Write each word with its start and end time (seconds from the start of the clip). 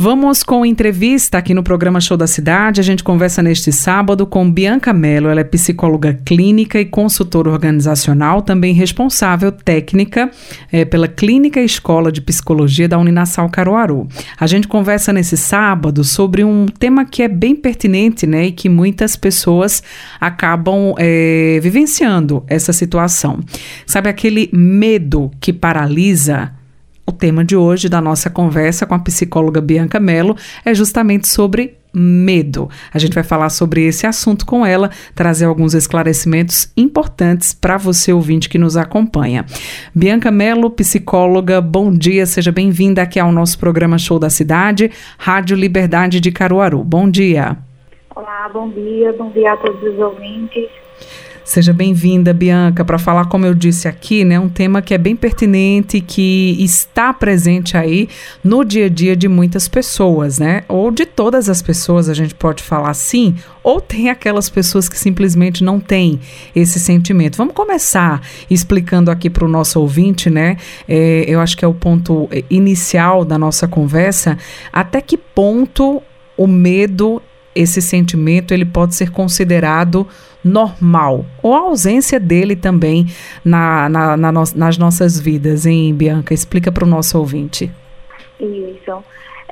Vamos 0.00 0.44
com 0.44 0.64
entrevista 0.64 1.38
aqui 1.38 1.52
no 1.52 1.60
programa 1.64 2.00
Show 2.00 2.16
da 2.16 2.28
Cidade. 2.28 2.80
A 2.80 2.84
gente 2.84 3.02
conversa 3.02 3.42
neste 3.42 3.72
sábado 3.72 4.28
com 4.28 4.48
Bianca 4.48 4.92
Mello. 4.92 5.28
Ela 5.28 5.40
é 5.40 5.44
psicóloga 5.44 6.14
clínica 6.24 6.80
e 6.80 6.84
consultora 6.84 7.50
organizacional, 7.50 8.40
também 8.40 8.72
responsável 8.72 9.50
técnica 9.50 10.30
é, 10.70 10.84
pela 10.84 11.08
Clínica 11.08 11.60
e 11.60 11.64
Escola 11.64 12.12
de 12.12 12.20
Psicologia 12.20 12.88
da 12.88 12.96
Uninassal 12.96 13.50
Caruaru. 13.50 14.06
A 14.38 14.46
gente 14.46 14.68
conversa 14.68 15.12
nesse 15.12 15.36
sábado 15.36 16.04
sobre 16.04 16.44
um 16.44 16.66
tema 16.66 17.04
que 17.04 17.20
é 17.20 17.26
bem 17.26 17.56
pertinente, 17.56 18.24
né, 18.24 18.46
e 18.46 18.52
que 18.52 18.68
muitas 18.68 19.16
pessoas 19.16 19.82
acabam 20.20 20.94
é, 20.96 21.58
vivenciando 21.60 22.44
essa 22.46 22.72
situação. 22.72 23.40
Sabe 23.84 24.08
aquele 24.08 24.48
medo 24.52 25.28
que 25.40 25.52
paralisa? 25.52 26.56
O 27.08 27.12
tema 27.12 27.42
de 27.42 27.56
hoje 27.56 27.88
da 27.88 28.02
nossa 28.02 28.28
conversa 28.28 28.84
com 28.84 28.94
a 28.94 28.98
psicóloga 28.98 29.62
Bianca 29.62 29.98
Mello 29.98 30.36
é 30.62 30.74
justamente 30.74 31.26
sobre 31.26 31.78
medo. 31.90 32.68
A 32.92 32.98
gente 32.98 33.14
vai 33.14 33.24
falar 33.24 33.48
sobre 33.48 33.86
esse 33.86 34.06
assunto 34.06 34.44
com 34.44 34.66
ela, 34.66 34.90
trazer 35.14 35.46
alguns 35.46 35.72
esclarecimentos 35.72 36.70
importantes 36.76 37.54
para 37.54 37.78
você 37.78 38.12
ouvinte 38.12 38.46
que 38.46 38.58
nos 38.58 38.76
acompanha. 38.76 39.46
Bianca 39.94 40.30
Mello, 40.30 40.68
psicóloga, 40.68 41.62
bom 41.62 41.90
dia, 41.90 42.26
seja 42.26 42.52
bem-vinda 42.52 43.00
aqui 43.00 43.18
ao 43.18 43.32
nosso 43.32 43.58
programa 43.58 43.96
Show 43.96 44.18
da 44.18 44.28
Cidade, 44.28 44.90
Rádio 45.16 45.56
Liberdade 45.56 46.20
de 46.20 46.30
Caruaru. 46.30 46.84
Bom 46.84 47.10
dia. 47.10 47.56
Olá, 48.14 48.50
bom 48.52 48.68
dia, 48.68 49.14
bom 49.14 49.30
dia 49.30 49.54
a 49.54 49.56
todos 49.56 49.82
os 49.82 49.98
ouvintes. 49.98 50.68
Seja 51.48 51.72
bem-vinda, 51.72 52.34
Bianca, 52.34 52.84
para 52.84 52.98
falar, 52.98 53.24
como 53.24 53.46
eu 53.46 53.54
disse 53.54 53.88
aqui, 53.88 54.22
né, 54.22 54.38
um 54.38 54.50
tema 54.50 54.82
que 54.82 54.92
é 54.92 54.98
bem 54.98 55.16
pertinente, 55.16 55.98
que 55.98 56.54
está 56.60 57.10
presente 57.10 57.74
aí 57.74 58.06
no 58.44 58.62
dia 58.62 58.84
a 58.84 58.88
dia 58.90 59.16
de 59.16 59.28
muitas 59.28 59.66
pessoas, 59.66 60.38
né? 60.38 60.62
Ou 60.68 60.90
de 60.90 61.06
todas 61.06 61.48
as 61.48 61.62
pessoas, 61.62 62.10
a 62.10 62.12
gente 62.12 62.34
pode 62.34 62.62
falar 62.62 62.90
assim, 62.90 63.34
ou 63.62 63.80
tem 63.80 64.10
aquelas 64.10 64.50
pessoas 64.50 64.90
que 64.90 64.98
simplesmente 64.98 65.64
não 65.64 65.80
têm 65.80 66.20
esse 66.54 66.78
sentimento. 66.78 67.38
Vamos 67.38 67.54
começar 67.54 68.20
explicando 68.50 69.10
aqui 69.10 69.30
para 69.30 69.46
o 69.46 69.48
nosso 69.48 69.80
ouvinte, 69.80 70.28
né? 70.28 70.58
É, 70.86 71.24
eu 71.26 71.40
acho 71.40 71.56
que 71.56 71.64
é 71.64 71.68
o 71.68 71.72
ponto 71.72 72.28
inicial 72.50 73.24
da 73.24 73.38
nossa 73.38 73.66
conversa, 73.66 74.36
até 74.70 75.00
que 75.00 75.16
ponto 75.16 76.02
o 76.36 76.46
medo 76.46 77.22
esse 77.54 77.82
sentimento 77.82 78.52
ele 78.52 78.64
pode 78.64 78.94
ser 78.94 79.10
considerado 79.10 80.06
normal 80.44 81.24
ou 81.42 81.54
a 81.54 81.60
ausência 81.60 82.20
dele 82.20 82.54
também 82.54 83.06
na, 83.44 83.88
na, 83.88 84.16
na 84.16 84.32
no, 84.32 84.42
nas 84.54 84.78
nossas 84.78 85.18
vidas, 85.18 85.66
hein, 85.66 85.94
Bianca? 85.94 86.32
Explica 86.32 86.70
para 86.70 86.84
o 86.84 86.88
nosso 86.88 87.18
ouvinte. 87.18 87.70
Isso. 88.40 89.04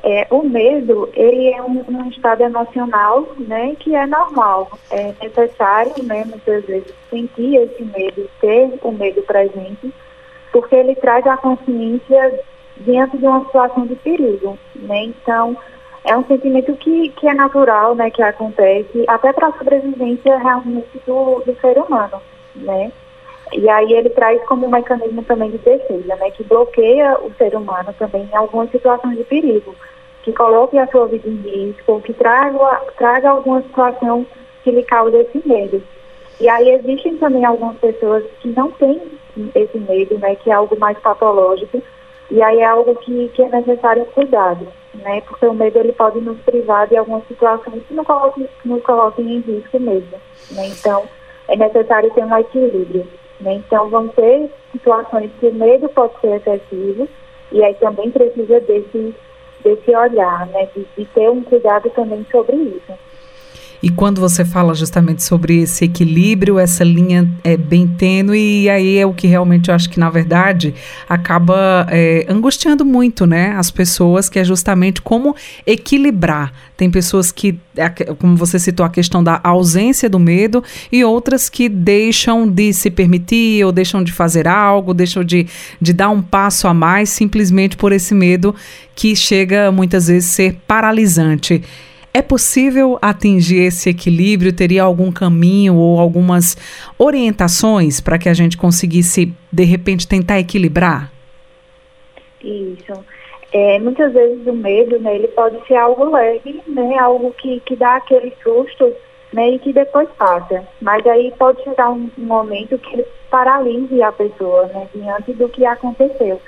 É, 0.03 0.27
o 0.29 0.43
medo, 0.43 1.09
ele 1.13 1.49
é 1.49 1.61
um, 1.61 1.83
um, 1.89 2.09
estado 2.09 2.41
emocional, 2.41 3.27
né, 3.39 3.75
que 3.79 3.95
é 3.95 4.05
normal. 4.05 4.71
É 4.89 5.13
necessário, 5.21 5.91
né, 6.03 6.23
muitas 6.25 6.63
vezes, 6.65 6.93
sentir 7.09 7.55
esse 7.55 7.83
medo, 7.83 8.29
ter 8.39 8.79
o 8.81 8.91
medo 8.91 9.21
presente, 9.23 9.93
porque 10.51 10.75
ele 10.75 10.95
traz 10.95 11.25
a 11.27 11.35
consciência 11.35 12.39
diante 12.77 13.17
de 13.17 13.25
uma 13.25 13.43
situação 13.45 13.85
de 13.87 13.95
perigo, 13.95 14.57
né? 14.75 15.05
Então, 15.05 15.57
é 16.03 16.15
um 16.17 16.23
sentimento 16.25 16.73
que, 16.75 17.09
que 17.09 17.27
é 17.27 17.33
natural, 17.33 17.95
né, 17.95 18.09
que 18.09 18.21
acontece 18.21 19.05
até 19.07 19.33
para 19.33 19.47
a 19.47 19.57
sobrevivência 19.57 20.37
realmente 20.37 21.01
do, 21.05 21.41
do 21.45 21.55
ser 21.59 21.77
humano, 21.77 22.21
né? 22.55 22.91
E 23.53 23.69
aí 23.69 23.93
ele 23.93 24.09
traz 24.09 24.43
como 24.45 24.65
um 24.65 24.69
mecanismo 24.69 25.23
também 25.23 25.51
de 25.51 25.57
defesa, 25.57 26.15
né, 26.15 26.31
que 26.31 26.43
bloqueia 26.43 27.17
o 27.21 27.31
ser 27.37 27.55
humano 27.55 27.93
também 27.97 28.29
em 28.31 28.35
algumas 28.35 28.69
situações 28.71 29.17
de 29.17 29.23
perigo, 29.23 29.73
que 30.23 30.33
coloque 30.33 30.77
a 30.77 30.87
sua 30.87 31.07
vida 31.07 31.27
em 31.27 31.35
risco, 31.37 32.01
que 32.01 32.13
traga, 32.13 32.81
traga 32.97 33.29
alguma 33.29 33.61
situação 33.61 34.25
que 34.63 34.71
lhe 34.71 34.83
cause 34.83 35.15
esse 35.15 35.47
medo. 35.47 35.81
E 36.39 36.47
aí 36.49 36.69
existem 36.69 37.17
também 37.17 37.45
algumas 37.45 37.77
pessoas 37.77 38.23
que 38.41 38.49
não 38.49 38.69
têm 38.71 39.01
esse 39.55 39.77
medo, 39.77 40.17
né, 40.19 40.35
que 40.35 40.49
é 40.49 40.53
algo 40.53 40.77
mais 40.77 40.97
patológico, 40.99 41.81
e 42.29 42.41
aí 42.41 42.59
é 42.59 42.65
algo 42.65 42.93
que, 42.95 43.29
que 43.29 43.41
é 43.41 43.49
necessário 43.49 44.05
cuidado, 44.07 44.67
né? 44.93 45.21
Porque 45.21 45.45
o 45.45 45.53
medo 45.53 45.79
ele 45.79 45.93
pode 45.93 46.19
nos 46.19 46.37
privar 46.41 46.87
de 46.87 46.97
algumas 46.97 47.25
situações 47.27 47.83
que 47.87 47.93
nos 47.93 48.05
coloquem, 48.05 48.49
nos 48.65 48.83
coloquem 48.83 49.37
em 49.37 49.39
risco 49.39 49.79
mesmo. 49.79 50.17
Né? 50.51 50.67
Então, 50.67 51.05
é 51.47 51.55
necessário 51.55 52.11
ter 52.11 52.25
um 52.25 52.37
equilíbrio. 52.37 53.07
Né? 53.39 53.53
Então, 53.53 53.89
vão 53.89 54.09
ter 54.09 54.51
situações 54.71 55.31
que 55.39 55.47
o 55.47 55.53
medo 55.53 55.87
pode 55.89 56.19
ser 56.19 56.35
excessivo 56.35 57.07
e 57.51 57.63
aí 57.63 57.73
também 57.75 58.11
precisa 58.11 58.59
desse, 58.59 59.15
desse 59.63 59.95
olhar, 59.95 60.47
né? 60.47 60.67
De, 60.75 60.85
de 60.97 61.05
ter 61.05 61.29
um 61.29 61.41
cuidado 61.43 61.89
também 61.91 62.25
sobre 62.29 62.57
isso. 62.57 62.93
E 63.81 63.89
quando 63.89 64.19
você 64.19 64.43
fala 64.43 64.73
justamente 64.73 65.23
sobre 65.23 65.61
esse 65.61 65.85
equilíbrio, 65.85 66.57
essa 66.57 66.83
linha 66.83 67.29
é 67.43 67.55
bem 67.55 67.87
tênue, 67.87 68.63
e 68.63 68.69
aí 68.69 68.97
é 68.97 69.05
o 69.05 69.13
que 69.13 69.27
realmente 69.27 69.69
eu 69.69 69.75
acho 69.75 69.89
que, 69.89 69.99
na 69.99 70.09
verdade, 70.09 70.73
acaba 71.07 71.85
é, 71.89 72.25
angustiando 72.27 72.83
muito, 72.83 73.27
né? 73.27 73.51
As 73.51 73.69
pessoas, 73.69 74.29
que 74.29 74.39
é 74.39 74.43
justamente 74.43 75.01
como 75.01 75.35
equilibrar. 75.65 76.51
Tem 76.75 76.89
pessoas 76.89 77.31
que, 77.31 77.59
como 78.19 78.35
você 78.35 78.57
citou, 78.57 78.85
a 78.85 78.89
questão 78.89 79.23
da 79.23 79.39
ausência 79.43 80.09
do 80.09 80.19
medo, 80.19 80.63
e 80.91 81.03
outras 81.03 81.49
que 81.49 81.69
deixam 81.69 82.47
de 82.47 82.73
se 82.73 82.89
permitir, 82.89 83.63
ou 83.63 83.71
deixam 83.71 84.03
de 84.03 84.11
fazer 84.11 84.47
algo, 84.47 84.93
deixam 84.93 85.23
de, 85.23 85.47
de 85.79 85.93
dar 85.93 86.09
um 86.09 86.21
passo 86.21 86.67
a 86.67 86.73
mais, 86.73 87.09
simplesmente 87.09 87.77
por 87.77 87.91
esse 87.91 88.15
medo 88.15 88.55
que 88.95 89.15
chega 89.15 89.71
muitas 89.71 90.07
vezes 90.07 90.31
a 90.31 90.33
ser 90.33 90.57
paralisante. 90.67 91.61
É 92.17 92.21
possível 92.23 92.97
atingir 92.99 93.59
esse 93.67 93.91
equilíbrio? 93.91 94.51
Teria 94.51 94.81
algum 94.81 95.11
caminho 95.11 95.75
ou 95.75 95.99
algumas 95.99 96.57
orientações 96.97 98.01
para 98.01 98.17
que 98.17 98.27
a 98.27 98.33
gente 98.33 98.57
conseguisse, 98.57 99.31
de 99.51 99.63
repente, 99.63 100.07
tentar 100.07 100.39
equilibrar? 100.39 101.11
Isso. 102.43 102.91
É, 103.53 103.77
muitas 103.77 104.11
vezes 104.13 104.47
o 104.47 104.53
medo, 104.53 104.97
né, 104.97 105.13
ele 105.13 105.27
pode 105.27 105.63
ser 105.67 105.75
algo 105.75 106.09
leve, 106.09 106.59
né, 106.65 106.97
algo 106.97 107.31
que, 107.33 107.59
que 107.59 107.75
dá 107.75 107.97
aquele 107.97 108.33
susto, 108.41 108.91
né, 109.31 109.51
e 109.51 109.59
que 109.59 109.71
depois 109.71 110.09
passa. 110.17 110.67
Mas 110.81 111.05
aí 111.05 111.31
pode 111.37 111.63
chegar 111.63 111.91
um, 111.91 112.09
um 112.17 112.25
momento 112.25 112.79
que 112.79 113.05
paralise 113.29 114.01
a 114.01 114.11
pessoa, 114.11 114.65
né, 114.73 114.87
diante 114.91 115.33
do 115.33 115.47
que 115.49 115.63
aconteceu. 115.63 116.41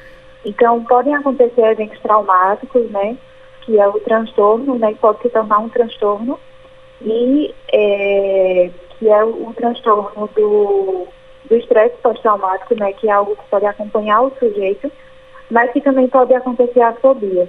Então, 0.44 0.84
podem 0.86 1.14
acontecer 1.14 1.62
eventos 1.62 2.00
traumáticos, 2.00 2.90
né, 2.90 3.16
que 3.62 3.80
é 3.80 3.88
o 3.88 4.00
transtorno, 4.00 4.78
né, 4.78 4.96
pode 5.00 5.22
se 5.22 5.30
tornar 5.30 5.60
um 5.60 5.70
transtorno, 5.70 6.40
e 7.02 7.54
é, 7.72 8.70
que 8.98 9.08
é 9.08 9.24
o, 9.24 9.50
o 9.50 9.54
transtorno 9.54 10.30
do, 10.36 11.08
do 11.46 11.56
estresse 11.56 11.96
pós-traumático, 12.02 12.76
né, 12.76 12.94
que 12.94 13.08
é 13.08 13.12
algo 13.12 13.36
que 13.36 13.50
pode 13.50 13.66
acompanhar 13.66 14.22
o 14.22 14.32
sujeito, 14.38 14.92
mas 15.50 15.72
que 15.72 15.82
também 15.82 16.08
pode 16.08 16.34
acontecer 16.34 16.82
a 16.82 16.94
fobia, 16.94 17.48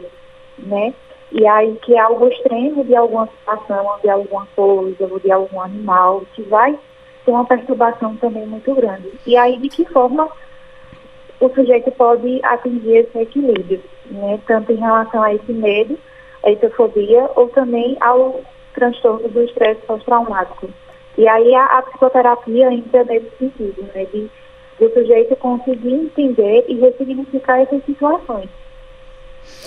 né? 0.58 0.94
E 1.32 1.46
aí 1.46 1.76
que 1.82 1.94
é 1.94 2.00
algo 2.00 2.26
extremo 2.28 2.84
de 2.84 2.96
alguma 2.96 3.26
situação, 3.26 3.98
de 4.02 4.08
alguma 4.08 4.46
coisa, 4.56 5.08
ou 5.08 5.20
de 5.20 5.30
algum 5.30 5.60
animal, 5.60 6.22
que 6.34 6.42
vai 6.42 6.76
ter 7.24 7.30
uma 7.30 7.44
perturbação 7.44 8.16
também 8.16 8.46
muito 8.46 8.74
grande. 8.74 9.12
E 9.26 9.36
aí 9.36 9.56
de 9.58 9.68
que 9.68 9.84
forma 9.84 10.28
o 11.38 11.48
sujeito 11.50 11.90
pode 11.92 12.40
atingir 12.42 12.96
esse 12.96 13.18
equilíbrio, 13.18 13.82
né? 14.10 14.38
Tanto 14.46 14.72
em 14.72 14.76
relação 14.76 15.22
a 15.22 15.34
esse 15.34 15.52
medo, 15.52 15.98
a 16.44 16.50
etofobia 16.50 17.30
ou 17.36 17.48
também 17.48 17.96
ao 18.00 18.40
transtorno 18.74 19.28
do 19.28 19.42
estresse 19.42 19.80
pós-traumático. 19.86 20.68
E 21.18 21.28
aí 21.28 21.54
a, 21.54 21.66
a, 21.66 21.82
psicoterapia 21.82 22.72
entra 22.72 23.04
nesse 23.04 23.30
sentido, 23.38 23.82
né, 23.94 24.06
de, 24.06 24.30
de 24.78 24.84
o 24.84 24.94
sujeito 24.94 25.36
conseguir 25.36 25.92
entender 25.92 26.64
e 26.68 26.74
ressignificar 26.78 27.60
essas 27.60 27.84
situações, 27.84 28.48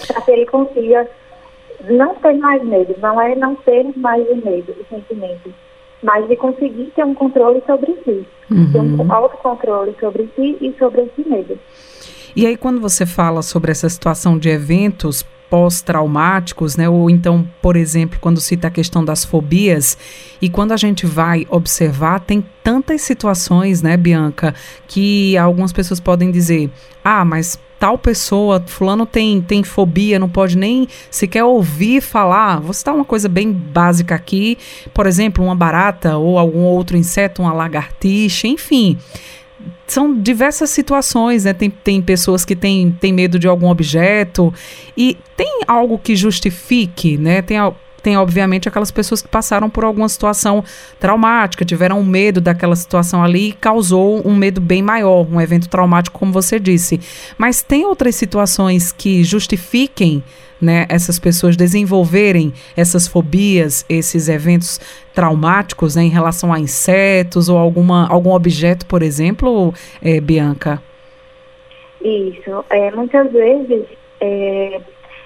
para 0.07 0.21
que 0.21 0.31
ele 0.31 0.45
consiga 0.45 1.07
não 1.81 2.15
ter 2.15 2.33
mais 2.33 2.63
medo, 2.63 2.95
não 2.99 3.21
é 3.21 3.35
não 3.35 3.55
ter 3.55 3.85
mais 3.97 4.27
o 4.29 4.35
medo, 4.35 4.73
o 4.79 4.85
sentimento, 4.85 5.53
mas 6.01 6.27
de 6.27 6.35
conseguir 6.35 6.91
ter 6.95 7.05
um 7.05 7.13
controle 7.13 7.61
sobre 7.65 7.93
si, 8.03 8.25
uhum. 8.49 8.71
ter 8.71 8.79
um 8.79 9.13
autocontrole 9.13 9.95
sobre 9.99 10.29
si 10.35 10.57
e 10.61 10.73
sobre 10.79 11.01
esse 11.01 11.27
medo. 11.27 11.59
E 12.35 12.45
aí, 12.45 12.57
quando 12.57 12.79
você 12.81 13.05
fala 13.05 13.41
sobre 13.41 13.71
essa 13.71 13.87
situação 13.87 14.37
de 14.37 14.49
eventos 14.49 15.23
pós-traumáticos, 15.53 16.75
né? 16.75 16.89
Ou 16.89 17.11
então, 17.11 17.47
por 17.61 17.75
exemplo, 17.75 18.17
quando 18.19 18.41
cita 18.41 18.69
a 18.69 18.71
questão 18.71 19.05
das 19.05 19.23
fobias, 19.23 19.95
e 20.41 20.49
quando 20.49 20.71
a 20.71 20.77
gente 20.77 21.05
vai 21.05 21.45
observar, 21.47 22.21
tem 22.21 22.43
tantas 22.63 23.01
situações, 23.01 23.79
né, 23.79 23.95
Bianca, 23.95 24.55
que 24.87 25.37
algumas 25.37 25.71
pessoas 25.71 25.99
podem 25.99 26.31
dizer: 26.31 26.71
"Ah, 27.03 27.23
mas 27.23 27.59
tal 27.79 27.99
pessoa, 27.99 28.63
fulano 28.65 29.05
tem, 29.05 29.41
tem 29.41 29.61
fobia, 29.61 30.17
não 30.17 30.29
pode 30.29 30.57
nem 30.57 30.87
sequer 31.11 31.43
ouvir 31.43 32.01
falar. 32.01 32.59
Vou 32.59 32.73
citar 32.73 32.95
uma 32.95 33.05
coisa 33.05 33.29
bem 33.29 33.51
básica 33.51 34.15
aqui, 34.15 34.57
por 34.91 35.05
exemplo, 35.05 35.43
uma 35.45 35.53
barata 35.55 36.17
ou 36.17 36.39
algum 36.39 36.61
outro 36.61 36.97
inseto, 36.97 37.43
uma 37.43 37.53
lagartixa, 37.53 38.47
enfim 38.47 38.97
são 39.87 40.13
diversas 40.19 40.69
situações, 40.69 41.45
né? 41.45 41.53
Tem, 41.53 41.69
tem 41.69 42.01
pessoas 42.01 42.43
que 42.45 42.55
têm, 42.55 42.91
têm 42.99 43.13
medo 43.13 43.37
de 43.37 43.47
algum 43.47 43.69
objeto 43.69 44.53
e 44.97 45.17
tem 45.35 45.61
algo 45.67 45.97
que 45.97 46.15
justifique, 46.15 47.17
né? 47.17 47.41
Tem, 47.41 47.57
tem, 48.03 48.17
obviamente, 48.17 48.67
aquelas 48.67 48.91
pessoas 48.91 49.21
que 49.21 49.29
passaram 49.29 49.69
por 49.69 49.85
alguma 49.85 50.09
situação 50.09 50.61
traumática, 50.99 51.63
tiveram 51.63 52.01
um 52.01 52.05
medo 52.05 52.41
daquela 52.41 52.75
situação 52.75 53.23
ali 53.23 53.49
e 53.49 53.53
causou 53.53 54.21
um 54.27 54.35
medo 54.35 54.59
bem 54.59 54.81
maior, 54.81 55.25
um 55.31 55.39
evento 55.39 55.69
traumático, 55.69 56.19
como 56.19 56.33
você 56.33 56.59
disse. 56.59 56.99
Mas 57.37 57.63
tem 57.63 57.85
outras 57.85 58.15
situações 58.15 58.91
que 58.91 59.23
justifiquem 59.23 60.21
né, 60.61 60.85
essas 60.89 61.17
pessoas 61.17 61.55
desenvolverem 61.55 62.53
essas 62.75 63.07
fobias, 63.07 63.85
esses 63.87 64.27
eventos 64.27 64.79
traumáticos 65.13 65.95
né, 65.95 66.03
em 66.03 66.09
relação 66.09 66.51
a 66.51 66.59
insetos 66.59 67.47
ou 67.47 67.57
alguma, 67.57 68.07
algum 68.09 68.33
objeto, 68.33 68.85
por 68.85 69.01
exemplo, 69.01 69.73
é, 70.01 70.19
Bianca? 70.19 70.81
Isso. 72.01 72.65
É, 72.69 72.91
muitas 72.91 73.31
vezes 73.31 73.85
é, 74.19 74.81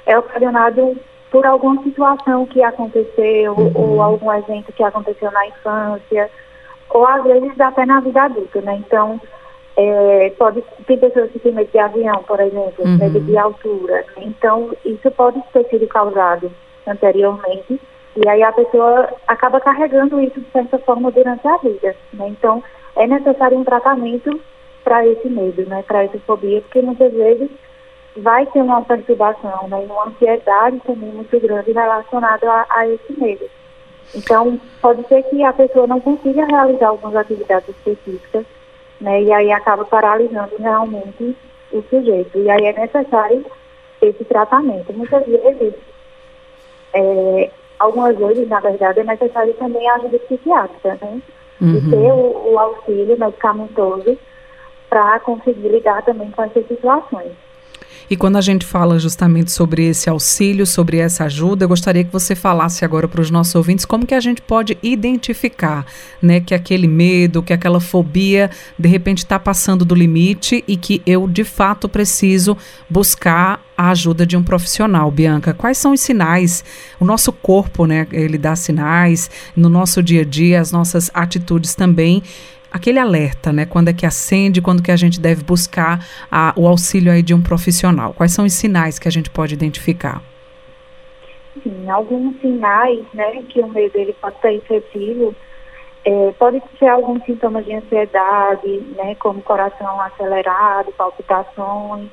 é 0.06 0.18
ocasionado 0.20 0.96
por 1.32 1.46
alguma 1.46 1.82
situação 1.84 2.46
que 2.46 2.64
aconteceu 2.64 3.54
uhum. 3.54 3.72
ou 3.76 4.02
algum 4.02 4.32
evento 4.32 4.72
que 4.72 4.84
aconteceu 4.84 5.32
na 5.32 5.48
infância 5.48 6.30
ou 6.90 7.06
às 7.06 7.24
vezes 7.24 7.60
até 7.60 7.86
na 7.86 8.00
vida 8.00 8.24
adulta, 8.24 8.62
né? 8.62 8.76
Então, 8.86 9.20
é, 9.76 10.34
pode, 10.38 10.64
tem 10.88 10.98
pessoas 10.98 11.30
que 11.32 11.40
têm 11.40 11.52
medo 11.52 11.70
de 11.70 11.78
avião, 11.78 12.24
por 12.24 12.40
exemplo, 12.40 12.86
uhum. 12.86 12.98
medo 12.98 13.20
de 13.20 13.38
altura. 13.38 14.06
Então, 14.18 14.72
isso 14.86 15.12
pode 15.12 15.42
ter 15.54 15.66
sido 15.70 15.88
causado 15.88 16.52
anteriormente. 16.88 17.80
E 18.16 18.28
aí 18.28 18.42
a 18.42 18.52
pessoa 18.52 19.10
acaba 19.28 19.60
carregando 19.60 20.20
isso 20.20 20.40
de 20.40 20.50
certa 20.52 20.80
forma 20.80 21.12
durante 21.12 21.48
a 21.48 21.58
vida. 21.58 21.96
Né? 22.14 22.30
Então, 22.30 22.64
é 22.96 23.06
necessário 23.06 23.58
um 23.58 23.64
tratamento 23.64 24.40
para 24.84 25.06
esse 25.06 25.30
medo, 25.30 25.64
né? 25.68 25.84
para 25.86 26.04
essa 26.04 26.18
fobia, 26.26 26.62
porque 26.62 26.82
muitas 26.82 27.14
vezes 27.14 27.50
vai 28.18 28.46
ter 28.48 28.62
uma 28.62 28.82
perturbação, 28.82 29.68
né? 29.68 29.78
uma 29.78 30.08
ansiedade 30.08 30.80
também 30.86 31.12
muito 31.12 31.40
grande 31.40 31.72
relacionada 31.72 32.52
a, 32.52 32.66
a 32.70 32.88
esse 32.88 33.20
medo. 33.20 33.46
Então, 34.16 34.60
pode 34.82 35.06
ser 35.08 35.24
que 35.24 35.44
a 35.44 35.54
pessoa 35.54 35.86
não 35.86 36.00
consiga 36.00 36.46
realizar 36.46 36.88
algumas 36.88 37.16
atividades 37.16 37.70
específicas 37.70 38.46
né? 39.00 39.22
E 39.22 39.32
aí 39.32 39.52
acaba 39.52 39.86
paralisando 39.86 40.56
realmente 40.58 41.36
o 41.72 41.82
sujeito. 41.90 42.38
E 42.38 42.50
aí 42.50 42.66
é 42.66 42.74
necessário 42.74 43.46
esse 44.02 44.24
tratamento. 44.26 44.94
Muitas 44.94 45.26
vezes, 45.26 45.74
é, 46.94 47.52
algumas 47.80 48.18
vezes, 48.18 48.48
na 48.48 48.60
verdade, 48.60 49.00
é 49.00 49.04
necessário 49.04 49.54
também 49.56 49.88
a 49.90 49.96
ajuda 49.96 50.20
psiquiátrica, 50.20 50.98
né? 51.02 51.22
Uhum. 51.60 51.76
E 51.76 51.90
ter 51.90 52.12
o, 52.12 52.54
o 52.54 52.60
auxílio 52.60 53.20
medicamentoso 53.20 54.18
para 54.90 55.20
conseguir 55.20 55.70
lidar 55.70 56.04
também 56.04 56.32
com 56.32 56.44
essas 56.44 56.68
situações. 56.68 57.32
E 58.10 58.16
quando 58.16 58.38
a 58.38 58.42
gente 58.42 58.66
fala 58.66 58.98
justamente 59.00 59.52
sobre 59.52 59.86
esse 59.86 60.10
auxílio, 60.10 60.66
sobre 60.66 60.98
essa 60.98 61.26
ajuda, 61.26 61.66
eu 61.66 61.70
gostaria 61.70 62.04
que 62.04 62.12
você 62.12 62.36
falasse 62.36 62.86
agora 62.86 63.08
para 63.08 63.22
os 63.22 63.30
nossos 63.30 63.54
ouvintes 63.56 63.86
como 63.86 64.06
que 64.06 64.14
a 64.14 64.20
gente 64.20 64.42
pode 64.42 64.78
identificar, 64.82 65.86
né, 66.22 66.40
que 66.40 66.54
aquele 66.54 66.88
medo, 66.88 67.44
que 67.44 67.54
aquela 67.54 67.80
fobia, 67.80 68.50
de 68.78 68.88
repente 68.88 69.20
está 69.20 69.38
passando 69.38 69.84
do 69.84 69.94
limite 69.96 70.64
e 70.68 70.78
que 70.78 71.02
eu 71.06 71.28
de 71.28 71.44
fato 71.44 71.90
preciso 71.90 72.58
buscar 72.90 73.62
a 73.78 73.92
ajuda 73.92 74.26
de 74.26 74.36
um 74.36 74.42
profissional, 74.42 75.12
Bianca. 75.12 75.54
Quais 75.54 75.78
são 75.78 75.94
os 75.94 76.02
sinais? 76.02 76.64
O 77.00 77.06
nosso 77.06 77.32
corpo, 77.32 77.86
né, 77.86 78.08
ele 78.12 78.38
dá 78.38 78.56
sinais 78.56 79.30
no 79.56 79.70
nosso 79.70 80.02
dia 80.02 80.22
a 80.22 80.26
dia, 80.26 80.60
as 80.60 80.72
nossas 80.72 81.12
atitudes 81.14 81.76
também 81.76 82.24
aquele 82.72 83.00
alerta, 83.00 83.52
né? 83.52 83.66
Quando 83.66 83.90
é 83.90 83.94
que 83.94 84.06
acende, 84.06 84.62
quando 84.62 84.84
que 84.84 84.92
a 84.92 84.96
gente 84.96 85.20
deve 85.20 85.44
buscar 85.44 86.06
a, 86.32 86.54
o 86.56 86.68
auxílio 86.68 87.12
aí 87.12 87.22
de 87.22 87.34
um 87.34 87.42
profissional? 87.42 88.14
Quais 88.14 88.32
são 88.32 88.46
os 88.46 88.54
sinais 88.54 89.00
que 89.00 89.08
a 89.08 89.12
gente 89.12 89.30
pode 89.30 89.54
identificar? 89.54 90.22
Sim, 91.64 91.90
alguns 91.90 92.40
sinais, 92.40 93.04
né, 93.14 93.44
que 93.50 93.60
o 93.60 93.68
meio 93.68 93.90
dele 93.92 94.16
pode 94.22 94.40
ser 94.42 94.54
efetivo, 94.54 95.36
é, 96.06 96.32
pode 96.38 96.62
ser 96.78 96.88
alguns 96.88 97.24
sintomas 97.26 97.66
de 97.66 97.74
ansiedade, 97.74 98.80
né, 98.96 99.16
como 99.16 99.42
coração 99.42 100.00
acelerado, 100.02 100.92
palpitações, 100.94 102.10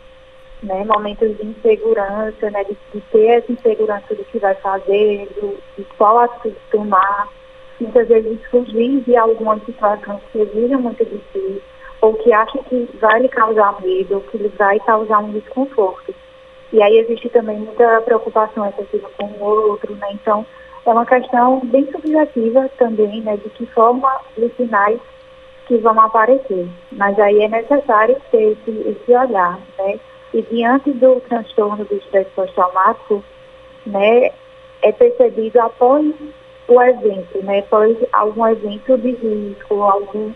né, 0.62 0.84
momentos 0.84 1.36
de 1.36 1.46
insegurança, 1.46 2.50
né, 2.50 2.64
de, 2.64 2.76
de 2.92 3.00
ter 3.12 3.26
essa 3.26 3.52
insegurança 3.52 4.14
do 4.14 4.24
que 4.24 4.38
vai 4.38 4.54
fazer, 4.56 5.28
do, 5.40 5.56
de 5.76 5.84
qual 5.96 6.18
atitude 6.18 6.56
tomar, 6.70 7.28
muitas 7.80 8.08
vezes 8.08 8.38
fugir 8.50 9.00
de 9.00 9.16
alguma 9.16 9.58
situação 9.60 10.20
que 10.30 10.38
exija 10.38 10.78
muito 10.78 11.04
de 11.04 11.20
si, 11.32 11.62
ou 12.00 12.14
que 12.14 12.32
acha 12.32 12.58
que 12.64 12.88
vai 13.00 13.20
lhe 13.20 13.28
causar 13.28 13.80
medo, 13.80 14.16
ou 14.16 14.20
que 14.20 14.38
lhe 14.38 14.48
vai 14.48 14.78
causar 14.80 15.18
um 15.18 15.32
desconforto. 15.32 16.14
E 16.72 16.82
aí 16.82 16.98
existe 16.98 17.28
também 17.28 17.58
muita 17.58 18.00
preocupação 18.02 18.66
excessiva 18.68 19.08
com 19.16 19.26
o 19.26 19.44
outro, 19.70 19.94
né? 19.94 20.08
Então, 20.12 20.44
é 20.84 20.90
uma 20.90 21.06
questão 21.06 21.60
bem 21.64 21.90
subjetiva 21.90 22.68
também, 22.76 23.22
né? 23.22 23.36
De 23.36 23.48
que 23.50 23.64
forma 23.66 24.20
os 24.36 24.52
sinais 24.56 25.00
que 25.66 25.78
vão 25.78 25.98
aparecer. 26.00 26.68
Mas 26.92 27.18
aí 27.18 27.42
é 27.42 27.48
necessário 27.48 28.16
ter 28.30 28.52
esse, 28.52 28.70
esse 28.88 29.16
olhar, 29.16 29.58
né? 29.78 29.98
E 30.32 30.42
diante 30.42 30.92
do 30.92 31.20
transtorno 31.20 31.84
do 31.84 31.94
estresse 31.94 32.30
pós-traumático, 32.34 33.24
né? 33.86 34.32
É 34.82 34.92
percebido 34.92 35.60
após 35.60 36.12
o 36.68 36.82
evento, 36.82 37.42
né? 37.42 37.60
Após 37.60 37.96
algum 38.12 38.46
evento 38.46 38.96
de 38.98 39.12
risco, 39.12 39.82
algum, 39.82 40.32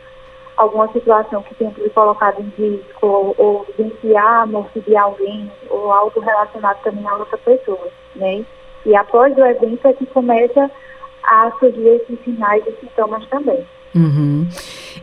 alguma 0.57 0.89
situação 0.93 1.43
que 1.43 1.55
tenha 1.55 1.73
sido 1.73 1.91
colocada 1.91 2.41
em 2.41 2.53
risco, 2.57 3.07
ou, 3.07 3.35
ou 3.39 3.67
vivenciar 3.77 4.43
a 4.43 4.47
morte 4.47 4.81
de 4.81 4.97
alguém, 4.97 5.51
ou 5.71 5.93
algo 5.93 6.21
relacionado 6.21 6.81
também 6.83 7.07
a 7.07 7.15
outra 7.15 7.39
pessoa, 7.39 7.89
né? 8.17 8.45
E 8.85 8.95
após 8.95 9.37
o 9.37 9.45
evento 9.45 9.87
é 9.87 9.93
que 9.93 10.07
começa 10.07 10.71
a 11.23 11.51
surgir 11.59 11.89
esses 11.89 12.19
sinais 12.25 12.65
e 12.67 12.73
sintomas 12.81 13.27
também. 13.27 13.67
Uhum. 13.95 14.47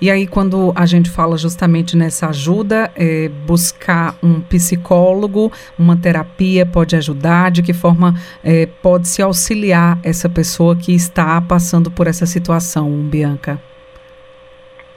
E 0.01 0.09
aí, 0.11 0.27
quando 0.27 0.71
a 0.75 0.85
gente 0.85 1.09
fala 1.09 1.37
justamente 1.37 1.97
nessa 1.97 2.29
ajuda, 2.29 2.91
é, 2.95 3.29
buscar 3.29 4.15
um 4.21 4.41
psicólogo, 4.41 5.51
uma 5.77 5.97
terapia 5.97 6.65
pode 6.65 6.95
ajudar? 6.95 7.51
De 7.51 7.63
que 7.63 7.73
forma 7.73 8.13
é, 8.43 8.67
pode 8.81 9.07
se 9.07 9.21
auxiliar 9.21 9.97
essa 10.03 10.29
pessoa 10.29 10.75
que 10.75 10.93
está 10.93 11.41
passando 11.41 11.89
por 11.89 12.07
essa 12.07 12.25
situação, 12.25 12.89
Bianca? 12.89 13.59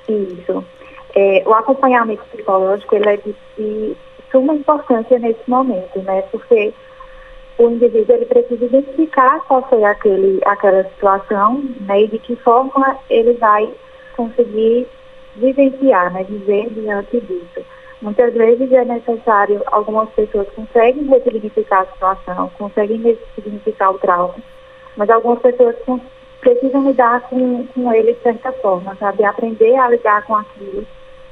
Isso. 0.09 0.65
É, 1.15 1.43
o 1.47 1.53
acompanhamento 1.53 2.23
psicológico 2.33 2.95
ele 2.95 3.09
é 3.09 3.17
de, 3.17 3.35
de 3.57 3.97
suma 4.31 4.55
importância 4.55 5.19
nesse 5.19 5.49
momento, 5.49 6.01
né? 6.03 6.23
Porque 6.31 6.73
o 7.59 7.71
indivíduo 7.71 8.15
ele 8.15 8.27
precisa 8.27 8.65
identificar 8.65 9.41
qual 9.47 9.69
foi 9.69 9.83
aquele, 9.85 10.41
aquela 10.47 10.85
situação 10.85 11.63
né, 11.81 12.03
e 12.03 12.09
de 12.09 12.19
que 12.19 12.37
forma 12.37 12.97
ele 13.11 13.33
vai 13.35 13.69
conseguir 14.17 14.87
vivenciar, 15.37 16.13
né, 16.13 16.25
viver 16.25 16.71
diante 16.71 17.21
disso. 17.21 17.67
Muitas 18.01 18.33
vezes 18.33 18.71
é 18.71 18.85
necessário, 18.85 19.61
algumas 19.67 20.09
pessoas 20.11 20.49
conseguem 20.51 21.05
ressignificar 21.07 21.81
a 21.81 21.87
situação, 21.87 22.51
conseguem 22.57 22.99
ressignificar 22.99 23.91
o 23.91 23.99
trauma, 23.99 24.37
mas 24.97 25.11
algumas 25.11 25.41
pessoas 25.41 25.75
precisam 26.41 26.87
lidar 26.87 27.23
com, 27.23 27.67
com 27.67 27.93
ele 27.93 28.13
de 28.13 28.23
certa 28.23 28.53
forma, 28.53 28.97
sabe? 29.01 29.25
Aprender 29.25 29.75
a 29.77 29.89
lidar 29.89 30.25
com 30.25 30.37
aquilo 30.37 30.87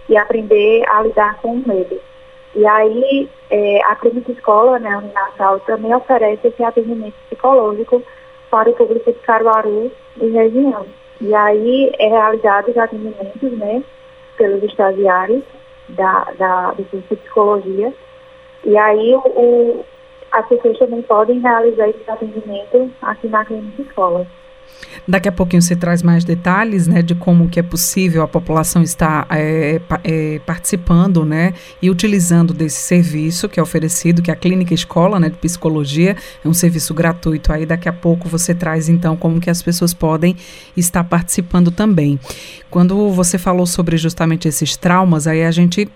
e 0.09 0.17
aprender 0.17 0.85
a 0.89 1.03
lidar 1.03 1.41
com 1.41 1.53
o 1.53 1.69
medo. 1.69 2.01
E 2.57 2.67
aí, 2.67 3.29
é, 3.51 3.85
a 3.85 3.95
Clínica 3.97 4.33
Escola, 4.33 4.79
né, 4.79 4.97
Uninasal, 4.97 5.61
também 5.61 5.95
oferece 5.95 6.49
esse 6.49 6.65
atendimento 6.65 7.15
psicológico 7.29 8.03
para 8.51 8.71
o 8.71 8.73
público 8.73 9.13
de 9.13 9.19
Caruaru 9.19 9.93
e 10.19 10.31
região. 10.31 10.87
E 11.21 11.35
aí, 11.35 11.93
é 11.99 12.09
realizado 12.09 12.71
os 12.71 12.79
atendimentos, 12.79 13.53
né, 13.59 13.85
pelos 14.39 14.63
estagiários 14.63 15.45
da, 15.91 16.29
da, 16.39 16.71
do 16.73 16.83
de 16.83 17.17
psicologia. 17.17 17.93
E 18.65 18.79
aí, 18.79 19.15
o, 19.15 19.19
o, 19.19 19.85
as 20.33 20.49
pessoas 20.49 20.79
também 20.79 21.03
podem 21.03 21.41
realizar 21.41 21.91
esse 21.91 22.11
atendimento 22.11 22.91
aqui 23.03 23.29
na 23.29 23.45
Clínica 23.45 23.83
Escola. 23.83 24.27
Daqui 25.07 25.29
a 25.29 25.33
pouquinho 25.33 25.63
você 25.63 25.77
traz 25.77 26.03
mais 26.03 26.25
detalhes, 26.25 26.87
né, 26.87 27.03
de 27.03 27.15
como 27.15 27.49
que 27.49 27.61
é 27.61 27.63
possível 27.63 28.23
a 28.23 28.29
população 28.29 28.83
estar 28.83 29.27
é, 29.31 29.81
é, 30.03 30.41
participando, 30.41 31.25
né, 31.25 31.55
e 31.81 31.91
utilizando 31.91 32.53
desse 32.53 32.81
serviço 32.83 33.49
que 33.49 33.61
é 33.61 33.63
oferecido, 33.63 34.21
que 34.21 34.31
é 34.31 34.35
a 34.35 34.37
clínica 34.37 34.75
escola, 34.75 35.21
né, 35.21 35.29
de 35.29 35.37
psicologia, 35.37 36.17
é 36.45 36.49
um 36.49 36.55
serviço 36.55 36.93
gratuito. 36.93 37.53
Aí 37.53 37.65
daqui 37.65 37.89
a 37.89 37.93
pouco 37.93 38.29
você 38.29 38.55
traz 38.55 38.89
então 38.89 39.17
como 39.17 39.41
que 39.41 39.51
as 39.51 39.63
pessoas 39.63 39.95
podem 39.95 40.37
estar 40.77 41.05
participando 41.05 41.71
também. 41.71 42.19
Quando 42.71 43.11
você 43.11 43.39
falou 43.39 43.67
sobre 43.67 43.97
justamente 43.97 44.49
esses 44.49 44.77
traumas, 44.77 45.27
aí 45.27 45.45
a 45.45 45.51
gente 45.51 45.89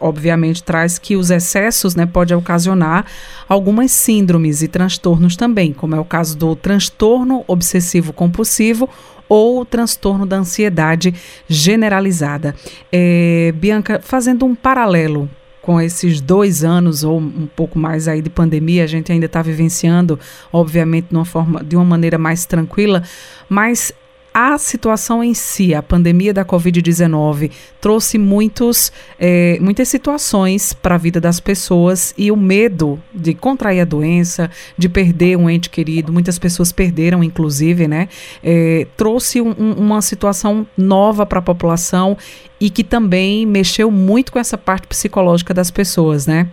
obviamente 0.00 0.62
traz 0.62 0.98
que 0.98 1.16
os 1.16 1.30
excessos, 1.30 1.94
né, 1.94 2.06
pode 2.06 2.34
ocasionar 2.34 3.04
algumas 3.48 3.90
síndromes 3.90 4.62
e 4.62 4.68
transtornos 4.68 5.36
também, 5.36 5.72
como 5.72 5.94
é 5.94 6.00
o 6.00 6.04
caso 6.04 6.36
do 6.36 6.54
transtorno 6.54 7.44
obsessivo 7.46 8.12
compulsivo 8.12 8.88
ou 9.28 9.60
o 9.60 9.64
transtorno 9.64 10.24
da 10.24 10.36
ansiedade 10.36 11.14
generalizada. 11.48 12.54
É, 12.90 13.52
Bianca, 13.56 14.00
fazendo 14.02 14.46
um 14.46 14.54
paralelo 14.54 15.28
com 15.60 15.78
esses 15.78 16.20
dois 16.20 16.64
anos 16.64 17.04
ou 17.04 17.18
um 17.18 17.46
pouco 17.54 17.78
mais 17.78 18.08
aí 18.08 18.22
de 18.22 18.30
pandemia, 18.30 18.84
a 18.84 18.86
gente 18.86 19.12
ainda 19.12 19.26
está 19.26 19.42
vivenciando, 19.42 20.18
obviamente, 20.50 21.08
de 21.10 21.14
uma, 21.14 21.26
forma, 21.26 21.62
de 21.62 21.76
uma 21.76 21.84
maneira 21.84 22.16
mais 22.16 22.46
tranquila, 22.46 23.02
mas 23.50 23.92
a 24.32 24.56
situação 24.58 25.22
em 25.22 25.34
si, 25.34 25.74
a 25.74 25.82
pandemia 25.82 26.32
da 26.32 26.44
Covid-19, 26.44 27.50
trouxe 27.80 28.18
muitos, 28.18 28.92
é, 29.18 29.58
muitas 29.60 29.88
situações 29.88 30.72
para 30.72 30.94
a 30.94 30.98
vida 30.98 31.20
das 31.20 31.40
pessoas 31.40 32.14
e 32.16 32.30
o 32.30 32.36
medo 32.36 33.00
de 33.12 33.34
contrair 33.34 33.80
a 33.80 33.84
doença, 33.84 34.50
de 34.76 34.88
perder 34.88 35.36
um 35.36 35.50
ente 35.50 35.68
querido, 35.70 36.12
muitas 36.12 36.38
pessoas 36.38 36.70
perderam, 36.70 37.24
inclusive, 37.24 37.88
né? 37.88 38.08
É, 38.42 38.86
trouxe 38.96 39.40
um, 39.40 39.54
um, 39.58 39.72
uma 39.72 40.00
situação 40.02 40.66
nova 40.76 41.26
para 41.26 41.40
a 41.40 41.42
população 41.42 42.16
e 42.60 42.70
que 42.70 42.84
também 42.84 43.44
mexeu 43.46 43.90
muito 43.90 44.32
com 44.32 44.38
essa 44.38 44.56
parte 44.56 44.86
psicológica 44.86 45.52
das 45.52 45.70
pessoas, 45.70 46.26
né? 46.26 46.48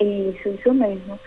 Isso, 0.00 0.48
isso 0.48 0.74
mesmo 0.74 1.18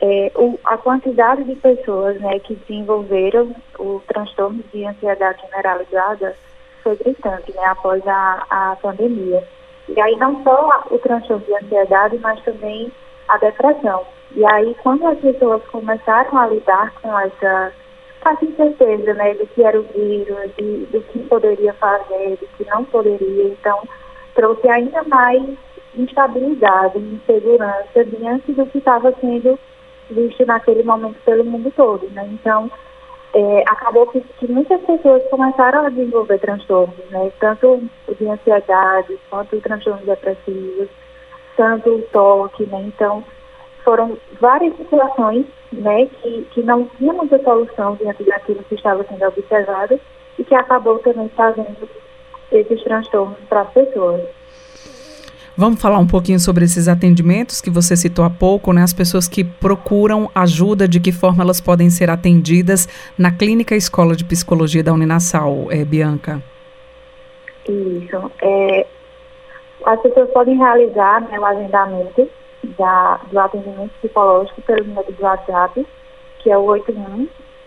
é, 0.00 0.32
o, 0.34 0.58
a 0.64 0.78
quantidade 0.78 1.44
de 1.44 1.54
pessoas 1.56 2.18
né, 2.20 2.38
que 2.38 2.54
desenvolveram 2.54 3.54
o 3.78 4.00
transtorno 4.08 4.62
de 4.72 4.84
ansiedade 4.84 5.42
generalizada 5.42 6.34
foi 6.82 6.96
gritante 6.96 7.52
né, 7.54 7.64
após 7.66 8.06
a, 8.06 8.46
a 8.48 8.76
pandemia. 8.80 9.46
E 9.88 10.00
aí 10.00 10.16
não 10.16 10.42
só 10.42 10.84
o 10.90 10.98
transtorno 10.98 11.44
de 11.44 11.54
ansiedade, 11.54 12.18
mas 12.18 12.42
também 12.44 12.90
a 13.28 13.36
depressão. 13.36 14.06
E 14.32 14.44
aí 14.46 14.74
quando 14.82 15.06
as 15.06 15.18
pessoas 15.18 15.62
começaram 15.66 16.38
a 16.38 16.46
lidar 16.46 16.94
com 17.02 17.18
essa, 17.18 17.72
essa 18.24 18.44
incerteza 18.44 19.12
né, 19.12 19.34
do 19.34 19.46
que 19.48 19.62
era 19.62 19.78
o 19.78 19.82
vírus, 19.82 20.50
de, 20.56 20.86
do 20.86 21.02
que 21.02 21.18
poderia 21.24 21.74
fazer, 21.74 22.38
do 22.38 22.48
que 22.56 22.64
não 22.70 22.84
poderia, 22.84 23.48
então 23.48 23.82
trouxe 24.34 24.66
ainda 24.66 25.02
mais 25.02 25.42
instabilidade, 25.94 26.98
insegurança 26.98 28.04
diante 28.04 28.52
do 28.52 28.64
que 28.66 28.78
estava 28.78 29.12
sendo 29.20 29.58
visto 30.10 30.44
naquele 30.46 30.82
momento 30.82 31.16
pelo 31.24 31.44
mundo 31.44 31.72
todo, 31.76 32.08
né? 32.10 32.28
Então, 32.32 32.70
é, 33.34 33.62
acabou 33.68 34.06
que, 34.08 34.20
que, 34.20 34.50
muitas 34.50 34.80
pessoas 34.82 35.22
começaram 35.30 35.86
a 35.86 35.88
desenvolver 35.88 36.38
transtornos, 36.38 37.10
né? 37.10 37.30
Tanto 37.38 37.82
de 38.18 38.28
ansiedade, 38.28 39.18
quanto 39.28 39.60
transtornos 39.60 40.04
depressivos, 40.04 40.88
tanto 41.56 41.90
o 41.90 42.02
toque, 42.12 42.66
né? 42.66 42.82
Então, 42.86 43.24
foram 43.84 44.16
várias 44.40 44.76
situações, 44.76 45.46
né, 45.72 46.06
que, 46.06 46.42
que 46.52 46.62
não 46.62 46.84
tinha 46.98 47.12
muita 47.12 47.42
solução 47.42 47.96
diante 47.96 48.24
daquilo 48.24 48.62
que 48.64 48.74
estava 48.74 49.04
sendo 49.04 49.24
observado 49.24 50.00
e 50.38 50.44
que 50.44 50.54
acabou 50.54 50.98
também 50.98 51.28
fazendo 51.30 51.88
esses 52.52 52.82
transtornos 52.82 53.38
para 53.48 53.62
as 53.62 53.70
pessoas. 53.70 54.22
Vamos 55.60 55.78
falar 55.78 55.98
um 55.98 56.06
pouquinho 56.06 56.40
sobre 56.40 56.64
esses 56.64 56.88
atendimentos 56.88 57.60
que 57.60 57.68
você 57.68 57.94
citou 57.94 58.24
há 58.24 58.30
pouco, 58.30 58.72
né? 58.72 58.82
As 58.82 58.94
pessoas 58.94 59.28
que 59.28 59.44
procuram 59.44 60.30
ajuda, 60.34 60.88
de 60.88 60.98
que 60.98 61.12
forma 61.12 61.42
elas 61.42 61.60
podem 61.60 61.90
ser 61.90 62.08
atendidas 62.08 62.88
na 63.18 63.30
Clínica 63.30 63.76
Escola 63.76 64.16
de 64.16 64.24
Psicologia 64.24 64.82
da 64.82 64.90
Uninasal, 64.90 65.66
é, 65.70 65.84
Bianca. 65.84 66.42
Isso. 67.68 68.32
É, 68.40 68.86
as 69.84 70.00
pessoas 70.00 70.30
podem 70.30 70.56
realizar 70.56 71.20
né, 71.28 71.38
o 71.38 71.44
agendamento 71.44 72.26
da, 72.78 73.20
do 73.30 73.38
atendimento 73.38 73.92
psicológico 74.00 74.62
pelo 74.62 74.86
número 74.86 75.12
do 75.12 75.22
WhatsApp, 75.22 75.86
que 76.38 76.50
é 76.50 76.56
o 76.56 76.68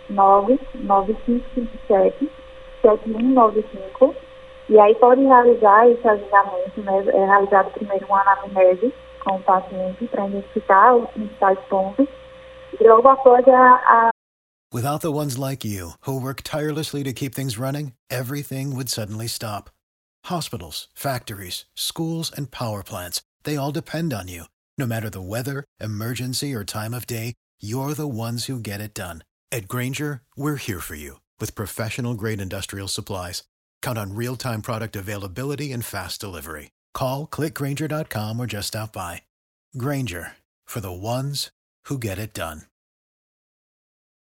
8199557 0.09 2.27
7195 2.81 4.15
e 4.69 4.79
aí 4.79 4.95
pode 4.95 5.21
realizar 5.21 5.89
esse 5.89 6.07
agendamento, 6.07 6.81
né, 6.81 7.05
é 7.07 7.25
realizado 7.25 7.71
primeiro 7.71 8.05
uma 8.07 8.21
anamnese 8.21 8.93
com 9.23 9.35
o 9.35 9.43
paciente 9.43 10.07
para 10.07 10.27
identificar 10.27 10.95
os 10.95 11.09
principais 11.11 11.59
pontos 11.69 12.07
e 12.79 12.87
logo 12.87 13.07
após 13.07 13.47
a, 13.47 13.75
a 13.75 14.09
Without 14.73 15.01
the 15.01 15.11
ones 15.11 15.37
like 15.37 15.63
you, 15.63 15.91
who 16.07 16.19
work 16.19 16.41
tirelessly 16.41 17.03
to 17.03 17.13
keep 17.13 17.35
things 17.35 17.59
running, 17.59 17.93
everything 18.09 18.75
would 18.75 18.89
suddenly 18.89 19.27
stop. 19.27 19.69
Hospitals, 20.25 20.87
factories, 20.95 21.65
schools, 21.75 22.31
and 22.35 22.49
power 22.49 22.81
plants, 22.81 23.21
they 23.43 23.55
all 23.55 23.71
depend 23.71 24.13
on 24.13 24.27
you. 24.27 24.45
No 24.79 24.87
matter 24.87 25.11
the 25.11 25.21
weather, 25.21 25.63
emergency, 25.79 26.55
or 26.55 26.63
time 26.63 26.95
of 26.95 27.05
day, 27.05 27.35
you're 27.61 27.93
the 27.93 28.07
ones 28.07 28.45
who 28.45 28.59
get 28.59 28.81
it 28.81 28.95
done. 28.95 29.23
At 29.51 29.67
Granger, 29.67 30.21
we're 30.35 30.55
here 30.55 30.79
for 30.79 30.95
you 30.95 31.19
with 31.39 31.53
professional 31.53 32.15
grade 32.15 32.41
industrial 32.41 32.87
supplies. 32.87 33.43
Count 33.83 33.97
on 33.97 34.15
real 34.15 34.35
time 34.35 34.61
product 34.61 34.95
availability 34.95 35.71
and 35.73 35.85
fast 35.85 36.19
delivery. 36.21 36.71
Call 36.93 37.27
clickgranger.com 37.27 38.39
or 38.39 38.47
just 38.47 38.69
stop 38.69 38.93
by. 38.93 39.21
Granger 39.77 40.33
for 40.65 40.79
the 40.79 40.91
ones 40.91 41.51
who 41.87 41.99
get 41.99 42.17
it 42.17 42.33
done. 42.33 42.63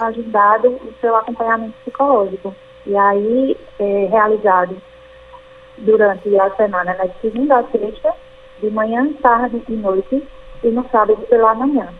Ajudado 0.00 0.68
o 0.68 0.94
seu 1.00 1.16
acompanhamento 1.16 1.74
psicológico. 1.82 2.54
E 2.86 2.96
aí, 2.96 3.56
é 3.80 4.06
realizado 4.06 4.80
durante 5.78 6.38
a 6.38 6.54
semana, 6.54 6.94
de 6.94 7.20
segunda 7.20 7.58
a 7.58 7.70
sexta, 7.72 8.14
de 8.60 8.70
manhã, 8.70 9.12
tarde 9.14 9.60
e 9.68 9.72
noite, 9.72 10.22
e 10.62 10.70
no 10.70 10.88
sábado 10.90 11.20
pela 11.26 11.52
manhã. 11.56 11.92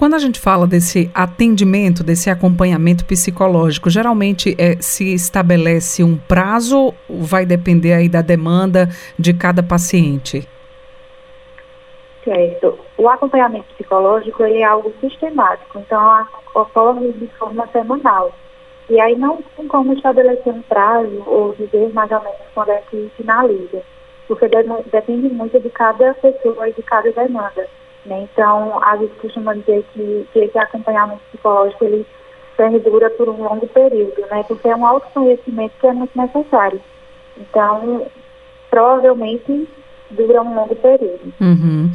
Quando 0.00 0.14
a 0.14 0.18
gente 0.18 0.40
fala 0.40 0.66
desse 0.66 1.10
atendimento, 1.14 2.02
desse 2.02 2.30
acompanhamento 2.30 3.04
psicológico, 3.04 3.90
geralmente 3.90 4.56
é, 4.58 4.80
se 4.80 5.12
estabelece 5.12 6.02
um 6.02 6.16
prazo, 6.16 6.94
vai 7.06 7.44
depender 7.44 7.92
aí 7.92 8.08
da 8.08 8.22
demanda 8.22 8.88
de 9.18 9.34
cada 9.34 9.62
paciente? 9.62 10.48
Certo. 12.24 12.78
O 12.96 13.10
acompanhamento 13.10 13.66
psicológico 13.74 14.42
ele 14.42 14.60
é 14.60 14.64
algo 14.64 14.90
sistemático, 15.02 15.78
então 15.78 16.26
ocorre 16.54 17.12
de 17.12 17.26
forma 17.38 17.66
semanal. 17.66 18.32
E 18.88 18.98
aí 18.98 19.14
não 19.18 19.44
tem 19.54 19.68
como 19.68 19.92
estabelecer 19.92 20.50
um 20.50 20.62
prazo 20.62 21.22
ou 21.26 21.54
dizer 21.56 21.92
mais 21.92 22.10
ou 22.10 22.22
menos 22.22 22.38
quando 22.54 22.70
é 22.70 22.82
que 22.90 23.12
finaliza, 23.18 23.82
porque 24.26 24.48
depende 24.90 25.28
muito 25.28 25.60
de 25.60 25.68
cada 25.68 26.14
pessoa 26.14 26.70
e 26.70 26.72
de 26.72 26.82
cada 26.84 27.12
demanda. 27.12 27.68
Né? 28.06 28.28
Então, 28.32 28.82
a 28.82 28.96
gente 28.96 29.14
costuma 29.16 29.54
dizer 29.54 29.84
que, 29.92 30.26
que 30.32 30.38
esse 30.38 30.58
acompanhamento 30.58 31.20
psicológico 31.30 31.84
ele 31.84 32.06
perdura 32.56 33.10
por 33.10 33.28
um 33.28 33.42
longo 33.42 33.66
período, 33.68 34.20
né? 34.30 34.42
porque 34.46 34.68
é 34.68 34.76
um 34.76 34.86
autoconhecimento 34.86 35.74
que 35.80 35.86
é 35.86 35.92
muito 35.92 36.16
necessário. 36.16 36.80
Então, 37.36 38.06
provavelmente 38.68 39.68
dura 40.10 40.42
um 40.42 40.54
longo 40.54 40.76
período. 40.76 41.32
Uhum. 41.40 41.90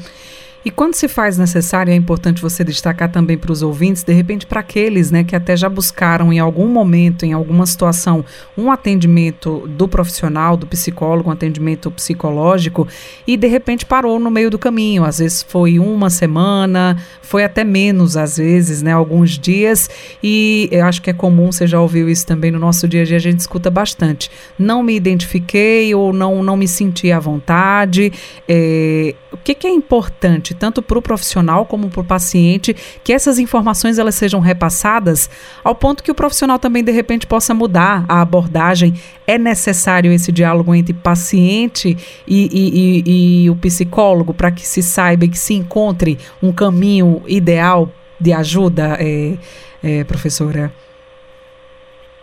E 0.66 0.72
quando 0.72 0.96
se 0.96 1.08
faz 1.08 1.38
necessário, 1.38 1.94
é 1.94 1.96
importante 1.96 2.42
você 2.42 2.64
destacar 2.64 3.12
também 3.12 3.38
para 3.38 3.52
os 3.52 3.62
ouvintes, 3.62 4.02
de 4.02 4.12
repente 4.12 4.48
para 4.48 4.62
aqueles 4.62 5.12
né, 5.12 5.24
que 5.24 5.36
até 5.36 5.56
já 5.56 5.70
buscaram 5.70 6.34
em 6.34 6.40
algum 6.40 6.68
momento, 6.68 7.24
em 7.24 7.34
alguma 7.34 7.68
situação, 7.68 8.26
um 8.58 8.72
atendimento 8.72 9.68
do 9.68 9.88
profissional, 9.88 10.58
do 10.58 10.66
psicólogo, 10.66 11.30
um 11.30 11.32
atendimento 11.32 11.92
psicológico, 11.92 12.88
e 13.28 13.38
de 13.38 13.46
repente 13.46 13.86
parou 13.86 14.20
no 14.20 14.32
meio 14.32 14.50
do 14.50 14.58
caminho. 14.58 15.04
Às 15.04 15.20
vezes 15.20 15.46
foi 15.48 15.78
uma 15.78 16.10
semana, 16.10 16.98
foi 17.22 17.44
até 17.44 17.64
menos, 17.64 18.18
às 18.18 18.38
vezes, 18.38 18.82
né, 18.82 18.92
alguns 18.92 19.38
dias, 19.38 19.88
e 20.24 20.68
eu 20.72 20.84
acho 20.84 21.00
que 21.00 21.12
é 21.12 21.14
comum, 21.14 21.52
você 21.52 21.68
já 21.68 21.80
ouviu 21.80 22.10
isso 22.10 22.26
também 22.26 22.50
no 22.50 22.58
nosso 22.58 22.88
dia 22.88 23.04
a 23.04 23.06
dia, 23.06 23.18
a 23.18 23.20
gente 23.20 23.40
escuta 23.40 23.70
bastante. 23.70 24.32
Não 24.58 24.82
me 24.82 24.96
identifiquei 24.96 25.94
ou 25.94 26.12
não, 26.12 26.42
não 26.42 26.58
me 26.58 26.68
senti 26.68 27.12
à 27.12 27.20
vontade. 27.20 28.12
É, 28.50 29.14
que, 29.46 29.54
que 29.54 29.68
é 29.68 29.70
importante? 29.70 30.56
tanto 30.56 30.82
para 30.82 30.98
o 30.98 31.02
profissional 31.02 31.66
como 31.66 31.90
para 31.90 32.02
o 32.02 32.04
paciente, 32.04 32.74
que 33.04 33.14
essas 33.14 33.38
informações 33.38 34.00
elas 34.00 34.16
sejam 34.16 34.40
repassadas 34.40 35.30
ao 35.64 35.76
ponto 35.76 36.04
que 36.04 36.12
o 36.12 36.16
profissional 36.16 36.58
também 36.58 36.84
de 36.84 36.92
repente 36.92 37.28
possa 37.28 37.54
mudar 37.54 38.04
a 38.10 38.22
abordagem. 38.22 38.94
É 39.28 39.38
necessário 39.38 40.12
esse 40.12 40.32
diálogo 40.32 40.74
entre 40.74 40.94
paciente 40.94 41.96
e, 42.28 42.50
e, 42.52 43.04
e, 43.06 43.44
e 43.44 43.50
o 43.50 43.56
psicólogo 43.56 44.34
para 44.34 44.52
que 44.52 44.66
se 44.66 44.82
saiba 44.82 45.26
e 45.26 45.30
que 45.30 45.38
se 45.38 45.54
encontre 45.54 46.18
um 46.42 46.52
caminho 46.52 47.22
ideal 47.28 47.90
de 48.20 48.34
ajuda, 48.34 48.98
é, 49.00 49.38
é, 49.84 50.04
professora? 50.04 50.72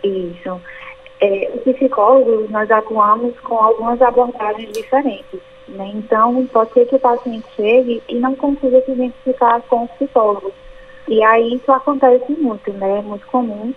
Isso. 0.02 0.61
É, 1.21 1.52
os 1.55 1.62
psicólogos, 1.62 2.50
nós 2.50 2.69
atuamos 2.69 3.38
com 3.41 3.57
algumas 3.59 4.02
abordagens 4.02 4.73
diferentes. 4.73 5.52
Né? 5.69 5.92
Então, 5.95 6.45
pode 6.47 6.73
ser 6.73 6.87
que 6.87 6.97
o 6.97 7.00
paciente 7.00 7.47
chegue 7.54 8.02
e 8.09 8.14
não 8.16 8.35
consiga 8.35 8.81
se 8.83 8.92
identificar 8.92 9.61
com 9.62 9.85
o 9.85 9.88
psicólogo. 9.88 10.52
E 11.09 11.23
aí 11.23 11.54
isso 11.54 11.71
acontece 11.73 12.33
muito, 12.33 12.73
né? 12.73 12.99
É 12.99 13.02
muito 13.02 13.26
comum. 13.26 13.73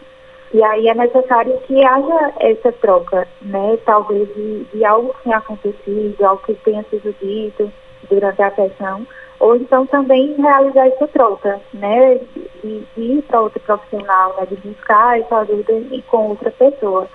E 0.54 0.64
aí 0.64 0.88
é 0.88 0.94
necessário 0.94 1.58
que 1.62 1.84
haja 1.84 2.34
essa 2.40 2.72
troca, 2.72 3.28
né? 3.42 3.78
Talvez 3.86 4.28
de, 4.36 4.64
de 4.66 4.86
algo 4.86 5.14
que 5.14 5.24
tenha 5.24 5.38
acontecido, 5.38 6.24
algo 6.24 6.42
que 6.46 6.54
tenha 6.56 6.84
sido 6.84 7.14
dito 7.22 7.72
durante 8.10 8.42
a 8.42 8.52
sessão, 8.52 9.06
ou 9.40 9.56
então 9.56 9.86
também 9.88 10.36
realizar 10.36 10.88
essa 10.88 11.08
troca, 11.08 11.60
né? 11.74 12.20
De, 12.64 12.80
de 12.96 13.02
ir 13.02 13.22
para 13.24 13.42
outro 13.42 13.60
profissional, 13.62 14.36
né? 14.38 14.46
De 14.46 14.56
buscar 14.58 15.20
essa 15.20 15.40
ajuda 15.40 15.74
com 16.08 16.30
outra 16.30 16.52
pessoa. 16.52 17.08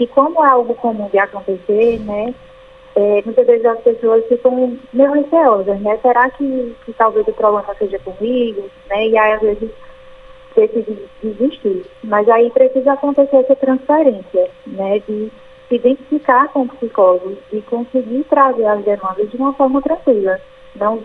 E 0.00 0.06
como 0.06 0.44
é 0.44 0.48
algo 0.48 0.74
comum 0.74 1.08
de 1.10 1.18
acontecer, 1.18 2.00
né? 2.00 2.34
É, 2.96 3.22
muitas 3.24 3.46
vezes 3.46 3.64
as 3.66 3.80
pessoas 3.80 4.24
ficam 4.26 4.78
meio 4.92 5.12
receosas, 5.12 5.80
né? 5.80 5.98
Será 6.00 6.30
que, 6.30 6.76
que 6.84 6.92
talvez 6.92 7.26
o 7.26 7.32
problema 7.32 7.74
seja 7.76 7.98
comigo, 7.98 8.70
né? 8.88 9.08
E 9.08 9.18
aí 9.18 9.32
às 9.32 9.40
vezes 9.40 9.70
decide 10.54 11.08
desistir. 11.20 11.84
Mas 12.04 12.28
aí 12.28 12.50
precisa 12.50 12.92
acontecer 12.92 13.36
essa 13.36 13.56
transferência, 13.56 14.48
né? 14.66 15.00
De 15.00 15.32
se 15.68 15.74
identificar 15.74 16.48
com 16.48 16.62
o 16.62 16.68
psicólogo 16.68 17.36
e 17.52 17.60
conseguir 17.62 18.24
trazer 18.24 18.66
as 18.66 18.84
demandas 18.84 19.28
de 19.30 19.36
uma 19.36 19.52
forma 19.54 19.82
tranquila. 19.82 20.40
Não, 20.76 21.02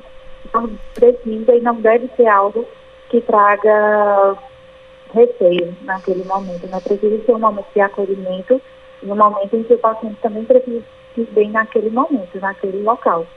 não 0.53 0.69
precisa 0.93 1.55
e 1.55 1.62
não 1.62 1.75
deve 1.75 2.08
ser 2.15 2.27
algo 2.27 2.65
que 3.10 3.22
traga 3.22 4.38
receio 5.13 5.75
naquele 5.81 6.24
momento. 6.24 6.67
Né? 6.67 6.79
Precisa 6.84 7.24
ser 7.25 7.34
um 7.34 7.39
momento 7.39 7.67
de 7.74 7.81
acolhimento 7.81 8.62
e 9.01 9.12
um 9.12 9.15
momento 9.15 9.55
em 9.55 9.63
que 9.63 9.74
o 9.74 9.79
paciente 9.79 10.17
também 10.22 10.46
precisa 10.46 10.84
se 11.25 11.31
bem 11.31 11.51
naquele 11.51 11.89
momento, 11.89 12.39
naquele 12.39 12.81
local. 12.81 13.27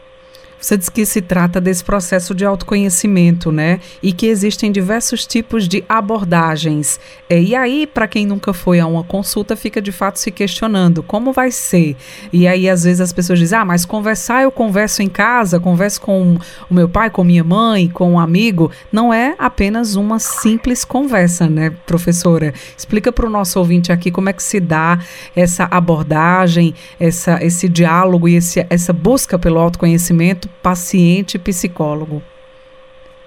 Você 0.63 0.77
diz 0.77 0.89
que 0.89 1.05
se 1.05 1.21
trata 1.21 1.61
desse 1.61 1.83
processo 1.83 2.33
de 2.37 2.45
autoconhecimento, 2.45 3.51
né? 3.51 3.81
E 4.01 4.13
que 4.13 4.27
existem 4.27 4.71
diversos 4.71 5.27
tipos 5.27 5.67
de 5.67 5.85
abordagens. 5.89 7.01
É, 7.29 7.43
e 7.43 7.53
aí, 7.57 7.85
para 7.85 8.07
quem 8.07 8.25
nunca 8.25 8.55
foi 8.55 8.79
a 8.79 8.87
uma 8.87 9.03
consulta, 9.03 9.57
fica 9.57 9.83
de 9.83 9.91
fato 9.91 10.21
se 10.21 10.31
questionando 10.31 11.03
como 11.03 11.33
vai 11.33 11.51
ser. 11.51 11.97
E 12.33 12.47
aí, 12.47 12.69
às 12.69 12.85
vezes, 12.85 13.01
as 13.01 13.13
pessoas 13.13 13.41
dizem: 13.41 13.59
ah, 13.59 13.65
mas 13.65 13.85
conversar 13.85 14.45
eu 14.45 14.53
converso 14.53 15.03
em 15.03 15.09
casa, 15.09 15.59
converso 15.59 16.01
com 16.01 16.39
o 16.71 16.75
meu 16.75 16.89
pai, 16.89 17.11
com 17.11 17.25
minha 17.25 17.43
mãe, 17.43 17.89
com 17.89 18.13
um 18.13 18.21
amigo. 18.21 18.71
Não 18.93 19.13
é 19.13 19.35
apenas 19.41 19.97
uma 19.97 20.21
simples 20.21 20.85
conversa, 20.85 21.49
né, 21.49 21.71
professora? 21.85 22.55
Explica 22.79 23.11
para 23.11 23.27
o 23.27 23.31
nosso 23.31 23.59
ouvinte 23.59 23.91
aqui 23.91 24.13
como 24.13 24.29
é 24.29 24.33
que 24.33 24.43
se 24.43 24.61
dá 24.61 25.01
essa 25.35 25.67
abordagem, 25.69 26.73
essa, 27.01 27.45
esse 27.45 27.69
diálogo 27.69 28.29
e 28.29 28.37
esse, 28.37 28.65
essa 28.71 28.93
busca 28.93 29.37
pelo 29.37 29.59
autoconhecimento 29.59 30.52
paciente 30.63 31.37
e 31.37 31.39
psicólogo. 31.39 32.23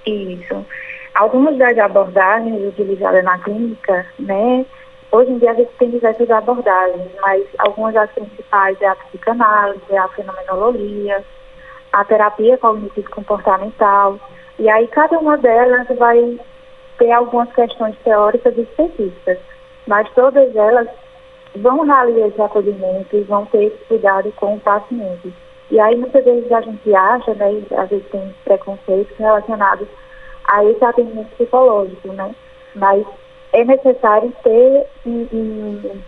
Isso. 0.05 0.65
Algumas 1.13 1.57
das 1.57 1.77
abordagens 1.77 2.67
utilizadas 2.67 3.23
na 3.23 3.39
clínica, 3.39 4.05
né, 4.19 4.65
hoje 5.11 5.31
em 5.31 5.37
dia 5.37 5.51
a 5.51 5.53
gente 5.53 5.71
tem 5.79 5.89
diversas 5.89 6.29
abordagens, 6.29 7.09
mas 7.21 7.43
algumas 7.59 7.93
das 7.93 8.11
principais 8.11 8.79
é 8.81 8.87
a 8.87 8.95
psicanálise, 8.95 9.95
a 9.95 10.07
fenomenologia, 10.09 11.23
a 11.93 12.03
terapia 12.03 12.57
cognitivo-comportamental, 12.57 14.19
e 14.59 14.69
aí 14.69 14.87
cada 14.87 15.17
uma 15.17 15.37
delas 15.37 15.87
vai 15.97 16.37
ter 16.97 17.11
algumas 17.11 17.51
questões 17.53 17.95
teóricas 18.03 18.57
específicas, 18.57 19.37
mas 19.87 20.09
todas 20.13 20.53
elas 20.55 20.87
vão 21.55 21.85
realizar 21.85 22.27
esse 22.27 22.41
acolhimento 22.41 23.15
e 23.15 23.23
vão 23.23 23.45
ter 23.45 23.69
cuidado 23.87 24.31
com 24.33 24.55
o 24.55 24.59
paciente. 24.59 25.33
E 25.71 25.79
aí 25.79 25.95
muitas 25.95 26.23
vezes 26.23 26.51
a 26.51 26.61
gente 26.61 26.95
acha, 26.95 27.33
né, 27.33 27.53
e 27.53 27.75
às 27.75 27.89
vezes 27.89 28.07
tem 28.09 28.35
preconceitos 28.43 29.17
relacionados 29.17 29.87
a 30.45 30.63
esse 30.63 30.83
atendimento 30.83 31.35
psicológico, 31.35 32.09
né? 32.09 32.35
Mas 32.75 33.05
é 33.51 33.63
necessário 33.63 34.31
ter 34.43 34.85
um, 35.05 35.27
um, 35.33 36.01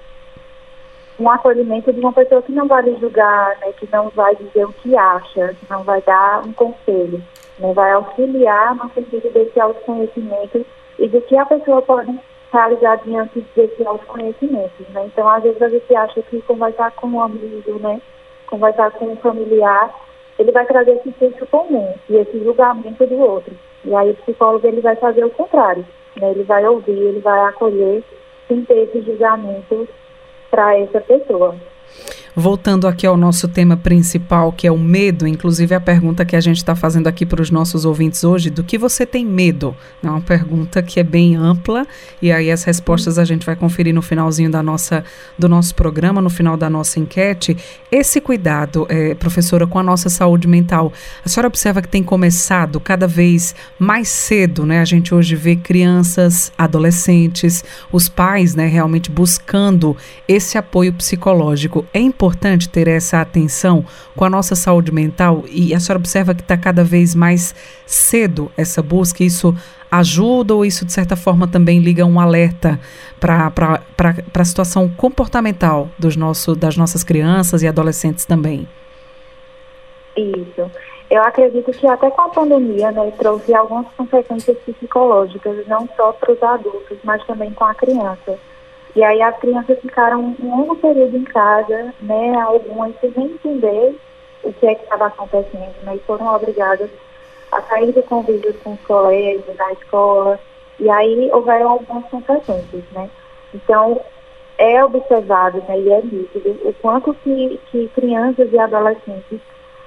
um, 1.19 1.29
acolhimento 1.29 1.91
de 1.91 1.99
uma 1.99 2.13
pessoa 2.13 2.41
que 2.41 2.51
não 2.51 2.67
vai 2.67 2.83
julgar, 2.99 3.57
né, 3.59 3.71
que 3.77 3.87
não 3.91 4.09
vai 4.09 4.35
dizer 4.35 4.65
o 4.65 4.73
que 4.73 4.95
acha, 4.95 5.55
que 5.55 5.65
não 5.69 5.83
vai 5.83 6.01
dar 6.01 6.45
um 6.45 6.53
conselho, 6.53 7.23
né, 7.57 7.73
vai 7.73 7.91
auxiliar 7.93 8.75
no 8.75 8.91
sentido 8.91 9.31
desse 9.31 9.59
autoconhecimento 9.59 10.65
e 10.99 11.07
do 11.07 11.21
que 11.21 11.35
a 11.35 11.45
pessoa 11.45 11.81
pode 11.81 12.19
realizar 12.51 12.97
diante 12.97 13.45
desse 13.55 13.85
autoconhecimento. 13.85 14.85
Né? 14.89 15.05
Então, 15.05 15.27
às 15.27 15.41
vezes 15.41 15.61
a 15.61 15.69
gente 15.69 15.95
acha 15.95 16.21
que 16.21 16.41
conversar 16.43 16.91
com 16.91 17.07
um 17.07 17.21
amigo, 17.21 17.79
né, 17.79 18.01
conversar 18.47 18.91
com 18.91 19.05
um 19.05 19.15
familiar, 19.17 19.93
ele 20.39 20.51
vai 20.51 20.65
trazer 20.65 20.91
esse 20.91 21.13
senso 21.19 21.45
comum 21.47 21.93
e 22.09 22.15
esse 22.15 22.43
julgamento 22.43 23.05
do 23.05 23.19
outro. 23.19 23.53
E 23.83 23.93
aí 23.93 24.11
o 24.11 24.15
psicólogo 24.15 24.67
ele 24.67 24.81
vai 24.81 24.95
fazer 24.95 25.23
o 25.23 25.29
contrário, 25.29 25.85
né? 26.19 26.31
Ele 26.31 26.43
vai 26.43 26.65
ouvir, 26.65 26.91
ele 26.91 27.19
vai 27.19 27.39
acolher 27.45 28.03
sem 28.47 28.63
ter 28.65 28.83
esse 28.83 29.01
julgamento 29.01 29.87
para 30.49 30.77
essa 30.77 31.01
pessoa. 31.01 31.55
Voltando 32.39 32.87
aqui 32.87 33.07
ao 33.07 33.17
nosso 33.17 33.47
tema 33.47 33.75
principal, 33.75 34.51
que 34.51 34.67
é 34.67 34.71
o 34.71 34.77
medo, 34.77 35.25
inclusive 35.25 35.73
a 35.73 35.81
pergunta 35.81 36.23
que 36.23 36.35
a 36.35 36.39
gente 36.39 36.57
está 36.57 36.75
fazendo 36.75 37.07
aqui 37.07 37.25
para 37.25 37.41
os 37.41 37.49
nossos 37.49 37.83
ouvintes 37.83 38.23
hoje, 38.23 38.51
do 38.51 38.63
que 38.63 38.77
você 38.77 39.07
tem 39.07 39.25
medo? 39.25 39.75
É 40.03 40.07
uma 40.07 40.21
pergunta 40.21 40.83
que 40.83 40.99
é 40.99 41.03
bem 41.03 41.35
ampla 41.35 41.87
e 42.21 42.31
aí 42.31 42.51
as 42.51 42.63
respostas 42.63 43.17
a 43.17 43.25
gente 43.25 43.43
vai 43.43 43.55
conferir 43.55 43.91
no 43.91 44.03
finalzinho 44.03 44.51
da 44.51 44.61
nossa, 44.61 45.03
do 45.35 45.49
nosso 45.49 45.73
programa, 45.73 46.21
no 46.21 46.29
final 46.29 46.55
da 46.55 46.69
nossa 46.69 46.99
enquete. 46.99 47.57
Esse 47.91 48.21
cuidado, 48.21 48.85
é, 48.87 49.15
professora, 49.15 49.65
com 49.65 49.79
a 49.79 49.83
nossa 49.83 50.07
saúde 50.07 50.47
mental, 50.47 50.93
a 51.25 51.29
senhora 51.29 51.47
observa 51.47 51.81
que 51.81 51.89
tem 51.89 52.03
começado 52.03 52.79
cada 52.79 53.07
vez 53.07 53.55
mais 53.79 54.09
cedo, 54.09 54.63
né? 54.63 54.79
A 54.79 54.85
gente 54.85 55.11
hoje 55.11 55.35
vê 55.35 55.55
crianças, 55.55 56.51
adolescentes, 56.55 57.65
os 57.91 58.07
pais, 58.07 58.53
né, 58.53 58.67
realmente 58.67 59.09
buscando 59.09 59.97
esse 60.27 60.55
apoio 60.55 60.93
psicológico. 60.93 61.83
É 61.91 61.99
importante 61.99 62.26
importante 62.27 62.67
ter 62.67 62.89
essa 62.89 63.21
atenção 63.21 63.85
com 64.15 64.25
a 64.25 64.29
nossa 64.29 64.53
saúde 64.53 64.91
mental 64.91 65.45
e 65.49 65.73
a 65.73 65.79
senhora 65.79 65.99
observa 65.99 66.35
que 66.35 66.41
está 66.41 66.57
cada 66.57 66.83
vez 66.83 67.15
mais 67.15 67.55
cedo 67.85 68.51
essa 68.57 68.83
busca, 68.83 69.23
isso 69.23 69.55
ajuda 69.89 70.53
ou 70.53 70.65
isso 70.65 70.85
de 70.85 70.91
certa 70.91 71.15
forma 71.15 71.47
também 71.47 71.79
liga 71.79 72.05
um 72.05 72.19
alerta 72.19 72.77
para 73.17 73.81
a 74.33 74.45
situação 74.45 74.89
comportamental 74.89 75.87
dos 75.97 76.17
nosso, 76.17 76.53
das 76.53 76.75
nossas 76.75 77.01
crianças 77.01 77.63
e 77.63 77.67
adolescentes 77.67 78.25
também? 78.25 78.67
Isso. 80.17 80.69
Eu 81.09 81.23
acredito 81.23 81.71
que 81.71 81.87
até 81.87 82.11
com 82.11 82.21
a 82.21 82.29
pandemia, 82.29 82.91
né, 82.91 83.09
trouxe 83.17 83.55
algumas 83.55 83.87
consequências 83.95 84.57
psicológicas, 84.57 85.65
não 85.65 85.87
só 85.95 86.11
para 86.11 86.33
os 86.33 86.43
adultos, 86.43 86.97
mas 87.05 87.25
também 87.25 87.51
com 87.51 87.63
a 87.63 87.73
criança. 87.73 88.37
E 88.97 89.03
aí 89.03 89.21
as 89.21 89.37
crianças 89.37 89.79
ficaram 89.79 90.35
um 90.39 90.49
longo 90.49 90.75
período 90.77 91.15
em 91.15 91.23
casa, 91.23 91.93
né, 92.01 92.33
algumas 92.33 92.99
sem 92.99 93.11
entender 93.15 93.95
o 94.43 94.51
que 94.51 94.65
é 94.65 94.73
que 94.73 94.81
estava 94.81 95.05
acontecendo, 95.05 95.75
né, 95.83 95.97
e 95.97 95.99
foram 95.99 96.33
obrigadas 96.33 96.89
a 97.51 97.61
sair 97.61 97.91
do 97.91 98.01
convívio 98.01 98.55
com 98.63 98.73
os 98.73 98.81
colegas, 98.81 99.55
da 99.55 99.71
escola, 99.73 100.39
e 100.79 100.89
aí 100.89 101.29
houveram 101.31 101.69
algumas 101.69 102.05
consequências, 102.09 102.83
né. 102.91 103.07
Então, 103.53 104.01
é 104.57 104.83
observado, 104.83 105.63
né, 105.69 105.79
e 105.79 105.91
é 105.91 106.01
nítido 106.01 106.57
o 106.67 106.73
quanto 106.81 107.13
que, 107.23 107.59
que 107.69 107.87
crianças 107.89 108.51
e 108.51 108.57
adolescentes 108.57 109.39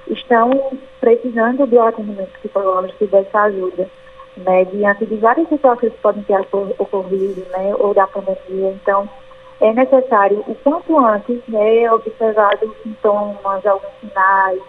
estão 0.07 0.71
precisando 1.01 1.67
do 1.67 1.81
atendimento 1.81 2.31
psicológico 2.39 3.03
e 3.03 3.07
dessa 3.07 3.41
ajuda 3.41 3.89
né, 4.37 4.65
diante 4.65 5.05
de 5.05 5.15
várias 5.17 5.47
situações 5.49 5.93
que 5.93 5.99
podem 5.99 6.23
ter 6.23 6.39
ocorrido, 6.77 7.45
né, 7.51 7.75
ou 7.77 7.93
da 7.93 8.07
pandemia. 8.07 8.71
Então, 8.71 9.09
é 9.59 9.73
necessário, 9.73 10.43
o 10.47 10.55
quanto 10.55 10.97
antes, 10.97 11.39
né, 11.47 11.91
observar 11.91 12.57
os 12.63 12.75
sintomas, 12.81 13.65
alguns 13.65 13.91
sinais, 13.99 14.59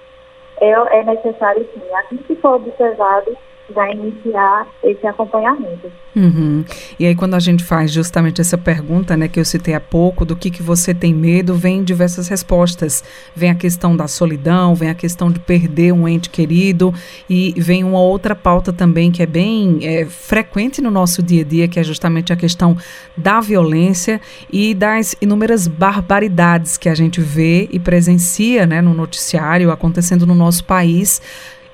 é, 0.61 0.71
é 0.71 1.05
necessário 1.05 1.67
sim, 1.73 1.83
assim 1.95 2.17
que 2.19 2.35
for 2.37 2.57
observado, 2.57 3.37
vai 3.73 3.93
iniciar 3.93 4.67
esse 4.83 5.07
acompanhamento. 5.07 5.91
Uhum. 6.15 6.65
E 6.99 7.07
aí 7.07 7.15
quando 7.15 7.35
a 7.35 7.41
gente 7.41 7.65
faz 7.65 7.91
justamente 7.91 8.41
essa 8.41 8.59
pergunta, 8.59 9.17
né, 9.17 9.29
que 9.29 9.41
eu 9.41 9.45
citei 9.45 9.75
há 9.75 9.81
pouco, 9.81 10.25
do 10.25 10.37
que 10.37 10.51
que 10.51 10.63
você 10.63 10.93
tem 10.93 11.15
medo, 11.15 11.55
vem 11.55 11.83
diversas 11.83 12.29
respostas. 12.29 13.03
Vem 13.35 13.51
a 13.51 13.55
questão 13.55 13.97
da 13.97 14.07
solidão, 14.07 14.75
vem 14.75 14.91
a 14.91 14.95
questão 14.95 15.31
de 15.31 15.41
perder 15.41 15.93
um 15.93 16.07
ente 16.07 16.29
querido 16.29 16.93
e 17.29 17.55
vem 17.57 17.83
uma 17.83 18.01
outra 18.01 18.35
pauta 18.35 18.73
também 18.73 19.11
que 19.11 19.23
é 19.23 19.27
bem 19.27 19.79
é, 19.83 20.05
frequente 20.05 20.81
no 20.81 20.91
nosso 20.91 21.23
dia 21.23 21.43
a 21.43 21.45
dia, 21.45 21.69
que 21.69 21.81
é 21.81 21.85
justamente 21.85 22.33
a 22.33 22.37
questão 22.37 22.77
da 23.17 23.41
violência 23.41 24.21
e 24.53 24.75
das 24.75 25.17
inúmeras 25.21 25.67
barbaridades 25.67 26.77
que 26.77 26.89
a 26.89 26.95
gente 26.95 27.21
vê 27.21 27.69
e 27.73 27.79
presencia, 27.79 28.67
né, 28.67 28.81
no 28.81 28.95
noticiário 28.95 29.71
acontecendo 29.71 30.27
no 30.27 30.35
nosso 30.35 30.65
país 30.65 31.21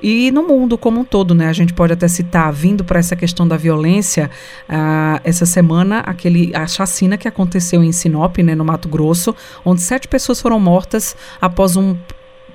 E 0.02 0.30
no 0.30 0.46
mundo 0.46 0.78
como 0.78 1.00
um 1.00 1.04
todo, 1.04 1.34
né? 1.34 1.48
A 1.48 1.52
gente 1.52 1.72
pode 1.72 1.92
até 1.92 2.06
citar, 2.08 2.52
vindo 2.52 2.84
para 2.84 2.98
essa 2.98 3.16
questão 3.16 3.46
da 3.46 3.56
violência, 3.56 4.30
uh, 4.68 5.20
essa 5.24 5.44
semana, 5.44 6.00
aquele, 6.00 6.54
a 6.54 6.66
chacina 6.66 7.16
que 7.16 7.26
aconteceu 7.26 7.82
em 7.82 7.92
Sinop, 7.92 8.38
né, 8.38 8.54
no 8.54 8.64
Mato 8.64 8.88
Grosso, 8.88 9.34
onde 9.64 9.80
sete 9.82 10.06
pessoas 10.06 10.40
foram 10.40 10.60
mortas 10.60 11.16
após 11.40 11.76
um 11.76 11.96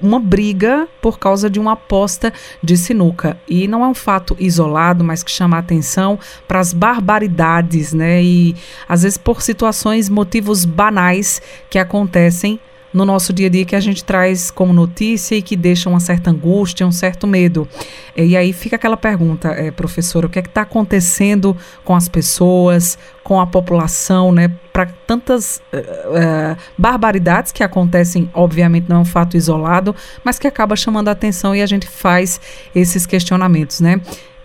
uma 0.01 0.19
briga 0.19 0.87
por 1.01 1.17
causa 1.17 1.49
de 1.49 1.59
uma 1.59 1.73
aposta 1.73 2.33
de 2.61 2.75
sinuca. 2.75 3.37
E 3.47 3.69
não 3.69 3.83
é 3.83 3.87
um 3.87 3.93
fato 3.93 4.35
isolado, 4.37 5.01
mas 5.01 5.23
que 5.23 5.31
chama 5.31 5.55
a 5.55 5.61
atenção 5.61 6.19
para 6.45 6.59
as 6.59 6.73
barbaridades, 6.73 7.93
né? 7.93 8.21
E 8.21 8.53
às 8.87 9.03
vezes 9.03 9.17
por 9.17 9.41
situações, 9.41 10.09
motivos 10.09 10.65
banais 10.65 11.41
que 11.69 11.79
acontecem 11.79 12.59
no 12.93 13.05
nosso 13.05 13.33
dia 13.33 13.47
a 13.47 13.49
dia 13.49 13.65
que 13.65 13.75
a 13.75 13.79
gente 13.79 14.03
traz 14.03 14.51
como 14.51 14.71
notícia 14.71 15.35
e 15.35 15.41
que 15.41 15.55
deixa 15.55 15.89
uma 15.89 15.99
certa 15.99 16.29
angústia, 16.29 16.85
um 16.85 16.91
certo 16.91 17.25
medo. 17.25 17.67
E 18.15 18.37
aí 18.37 18.53
fica 18.53 18.75
aquela 18.75 18.95
pergunta, 18.95 19.49
é, 19.49 19.71
professora, 19.71 20.27
o 20.27 20.29
que 20.29 20.37
é 20.37 20.41
que 20.41 20.49
está 20.49 20.61
acontecendo 20.61 21.57
com 21.83 21.95
as 21.95 22.07
pessoas, 22.07 22.97
com 23.23 23.41
a 23.41 23.47
população, 23.47 24.31
né? 24.31 24.51
Para 24.71 24.87
tantas 25.07 25.61
uh, 25.73 25.77
uh, 25.77 26.57
barbaridades 26.77 27.51
que 27.51 27.63
acontecem, 27.63 28.29
obviamente 28.33 28.87
não 28.87 28.97
é 28.97 28.99
um 28.99 29.05
fato 29.05 29.35
isolado, 29.35 29.95
mas 30.23 30.37
que 30.37 30.47
acaba 30.47 30.75
chamando 30.75 31.07
a 31.07 31.11
atenção 31.11 31.55
e 31.55 31.61
a 31.61 31.65
gente 31.65 31.87
faz 31.87 32.39
esses 32.75 33.05
questionamentos, 33.05 33.79
né? 33.79 33.99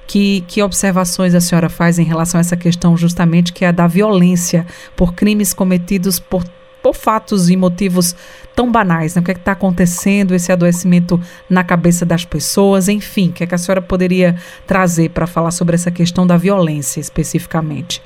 Que, 0.07 0.43
que, 0.49 0.63
observações 0.63 1.35
a 1.35 1.41
senhora 1.41 1.69
faz 1.69 1.99
em 1.99 2.03
relação 2.03 2.39
a 2.39 2.41
essa 2.41 2.57
questão 2.57 2.97
justamente 2.97 3.53
que 3.53 3.63
é 3.63 3.69
a 3.69 3.73
da 3.73 3.87
violência 3.87 4.67
por 4.97 5.13
crimes 5.13 5.53
cometidos 5.53 6.19
por 6.19 6.43
por 6.83 6.95
fatos 6.95 7.51
e 7.51 7.57
motivos 7.57 8.15
tão 8.55 8.71
banais, 8.71 9.15
né? 9.15 9.21
O 9.21 9.25
que 9.25 9.31
é 9.31 9.35
está 9.35 9.53
acontecendo, 9.53 10.35
esse 10.35 10.51
adoecimento 10.51 11.21
na 11.49 11.63
cabeça 11.65 12.05
das 12.05 12.25
pessoas, 12.25 12.89
enfim, 12.89 13.29
o 13.29 13.33
que, 13.33 13.45
é 13.45 13.47
que 13.47 13.55
a 13.55 13.59
senhora 13.59 13.83
poderia 13.83 14.37
trazer 14.67 15.11
para 15.11 15.27
falar 15.27 15.51
sobre 15.51 15.75
essa 15.75 15.91
questão 15.91 16.27
da 16.27 16.37
violência 16.37 17.01
especificamente? 17.01 18.03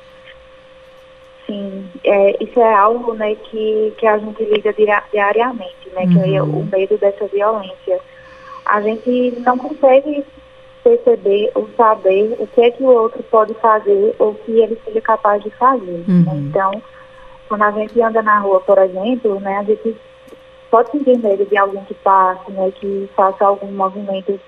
Sim, 1.45 1.85
é, 2.03 2.43
isso 2.43 2.59
é 2.59 2.73
algo 2.73 3.13
né, 3.13 3.35
que, 3.35 3.93
que 3.97 4.07
a 4.07 4.17
gente 4.17 4.43
lida 4.43 4.73
diariamente, 5.11 5.89
né? 5.93 6.03
Uhum. 6.03 6.13
Que 6.13 6.35
é 6.35 6.41
o 6.41 6.63
medo 6.71 6.97
dessa 6.97 7.27
violência. 7.27 7.99
A 8.65 8.81
gente 8.81 9.33
não 9.45 9.57
consegue 9.57 10.23
perceber 10.83 11.51
ou 11.55 11.69
saber 11.77 12.35
o 12.39 12.47
que 12.47 12.61
é 12.61 12.71
que 12.71 12.83
o 12.83 12.87
outro 12.87 13.23
pode 13.23 13.53
fazer 13.55 14.15
ou 14.19 14.35
que 14.35 14.51
ele 14.51 14.77
seja 14.85 15.01
capaz 15.01 15.41
de 15.43 15.49
fazer. 15.51 15.85
Né? 15.85 16.03
Uhum. 16.07 16.23
Né? 16.23 16.33
Então, 16.49 16.81
quando 17.47 17.63
a 17.63 17.71
gente 17.71 18.01
anda 18.01 18.21
na 18.21 18.39
rua, 18.39 18.59
por 18.61 18.77
exemplo, 18.77 19.39
né, 19.39 19.57
a 19.57 19.63
gente 19.63 19.95
pode 20.69 20.91
sentir 20.91 21.17
medo 21.19 21.45
de 21.45 21.57
alguém 21.57 21.83
que 21.85 21.93
passe, 21.95 22.51
né, 22.51 22.71
que 22.71 23.09
faça 23.15 23.45
algum 23.45 23.71
movimento 23.71 24.39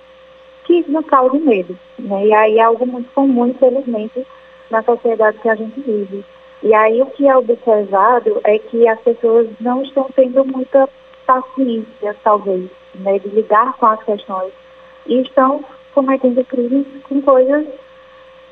que 0.64 0.84
nos 0.90 1.06
cause 1.06 1.38
medo. 1.38 1.78
Né, 2.00 2.28
e 2.28 2.34
aí 2.34 2.58
é 2.58 2.64
algo 2.64 2.86
muito 2.86 3.12
comum, 3.14 3.48
infelizmente, 3.48 4.26
na 4.70 4.82
sociedade 4.84 5.38
que 5.40 5.50
a 5.50 5.56
gente 5.56 5.80
vive. 5.82 6.26
E 6.64 6.74
aí 6.74 7.02
o 7.02 7.06
que 7.08 7.28
é 7.28 7.38
observado 7.38 8.42
é 8.44 8.58
que 8.58 8.88
as 8.88 9.00
pessoas 9.02 9.48
não 9.60 9.84
estão 9.84 10.10
tendo 10.16 10.44
muita 10.46 10.90
paciência, 11.26 12.16
talvez, 12.24 12.70
né, 12.96 13.20
de 13.20 13.30
lidar 13.30 13.78
com 13.78 13.86
as 13.86 14.04
questões. 14.04 14.52
E 15.06 15.22
estão 15.22 15.64
cometendo 15.94 16.44
crimes 16.46 16.88
com 17.04 17.22
coisas 17.22 17.68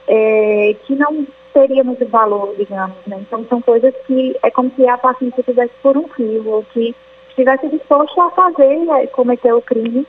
é, 0.08 0.76
que 0.86 0.96
não 0.96 1.26
teria 1.54 1.84
muito 1.84 2.06
valor, 2.08 2.56
digamos, 2.58 2.98
né? 3.06 3.18
Então 3.22 3.46
são 3.48 3.62
coisas 3.62 3.94
que 4.08 4.36
é 4.42 4.50
como 4.50 4.72
se 4.76 4.88
a 4.88 4.98
paciente 4.98 5.40
estivesse 5.40 5.74
por 5.82 5.96
um 5.96 6.08
fio, 6.10 6.48
ou 6.50 6.64
que 6.74 6.96
estivesse 7.30 7.70
disposto 7.70 8.20
a 8.22 8.32
fazer, 8.32 8.78
né, 8.80 9.08
cometer 9.08 9.54
o 9.54 9.62
crime, 9.62 10.06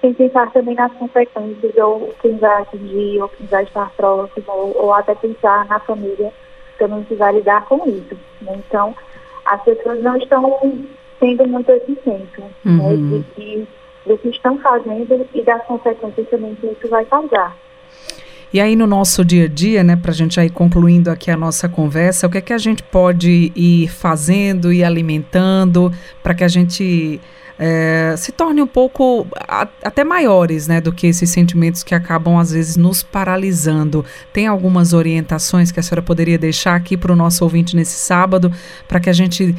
sem 0.00 0.12
pensar 0.14 0.50
também 0.52 0.74
nas 0.74 0.92
consequências, 0.92 1.76
ou 1.76 2.14
quem 2.20 2.36
vai 2.38 2.62
atingir, 2.62 3.20
ou 3.20 3.28
quem 3.28 3.46
vai 3.46 3.64
estar 3.64 3.90
próximo, 3.96 4.44
ou, 4.48 4.84
ou 4.84 4.94
até 4.94 5.14
pensar 5.14 5.66
na 5.66 5.78
família 5.80 6.32
também 6.78 7.02
que 7.04 7.14
vai 7.14 7.32
lidar 7.34 7.64
com 7.66 7.88
isso. 7.88 8.16
Né? 8.42 8.60
Então, 8.66 8.94
as 9.44 9.62
pessoas 9.62 10.02
não 10.02 10.16
estão 10.16 10.58
tendo 11.18 11.48
muito 11.48 11.70
esse 11.70 11.94
senso 12.04 12.40
né, 12.40 12.50
uhum. 12.64 12.76
né, 12.76 13.24
de, 13.36 13.56
de, 13.56 13.68
do 14.04 14.18
que 14.18 14.28
estão 14.28 14.58
fazendo 14.58 15.26
e 15.32 15.42
das 15.42 15.64
consequências 15.64 16.28
também 16.28 16.54
que 16.56 16.66
isso 16.66 16.88
vai 16.88 17.04
causar. 17.06 17.56
E 18.52 18.60
aí 18.60 18.76
no 18.76 18.86
nosso 18.86 19.24
dia 19.24 19.44
a 19.44 19.48
dia, 19.48 19.82
né, 19.82 19.96
para 19.96 20.12
a 20.12 20.14
gente 20.14 20.38
aí 20.38 20.48
concluindo 20.48 21.10
aqui 21.10 21.30
a 21.30 21.36
nossa 21.36 21.68
conversa, 21.68 22.26
o 22.26 22.30
que 22.30 22.38
é 22.38 22.40
que 22.40 22.52
a 22.52 22.58
gente 22.58 22.82
pode 22.82 23.52
ir 23.54 23.88
fazendo 23.88 24.72
e 24.72 24.84
alimentando 24.84 25.92
para 26.22 26.34
que 26.34 26.44
a 26.44 26.48
gente 26.48 27.20
é, 27.58 28.14
se 28.16 28.32
torne 28.32 28.60
um 28.60 28.66
pouco 28.66 29.26
a, 29.48 29.66
até 29.82 30.04
maiores, 30.04 30.68
né, 30.68 30.80
do 30.80 30.92
que 30.92 31.06
esses 31.06 31.30
sentimentos 31.30 31.82
que 31.82 31.94
acabam 31.94 32.38
às 32.38 32.52
vezes 32.52 32.76
nos 32.76 33.02
paralisando. 33.02 34.04
Tem 34.32 34.46
algumas 34.46 34.92
orientações 34.92 35.72
que 35.72 35.80
a 35.80 35.82
senhora 35.82 36.02
poderia 36.02 36.38
deixar 36.38 36.74
aqui 36.74 36.96
para 36.96 37.12
o 37.12 37.16
nosso 37.16 37.42
ouvinte 37.44 37.74
nesse 37.74 37.98
sábado, 37.98 38.52
para 38.86 39.00
que 39.00 39.10
a 39.10 39.12
gente 39.12 39.54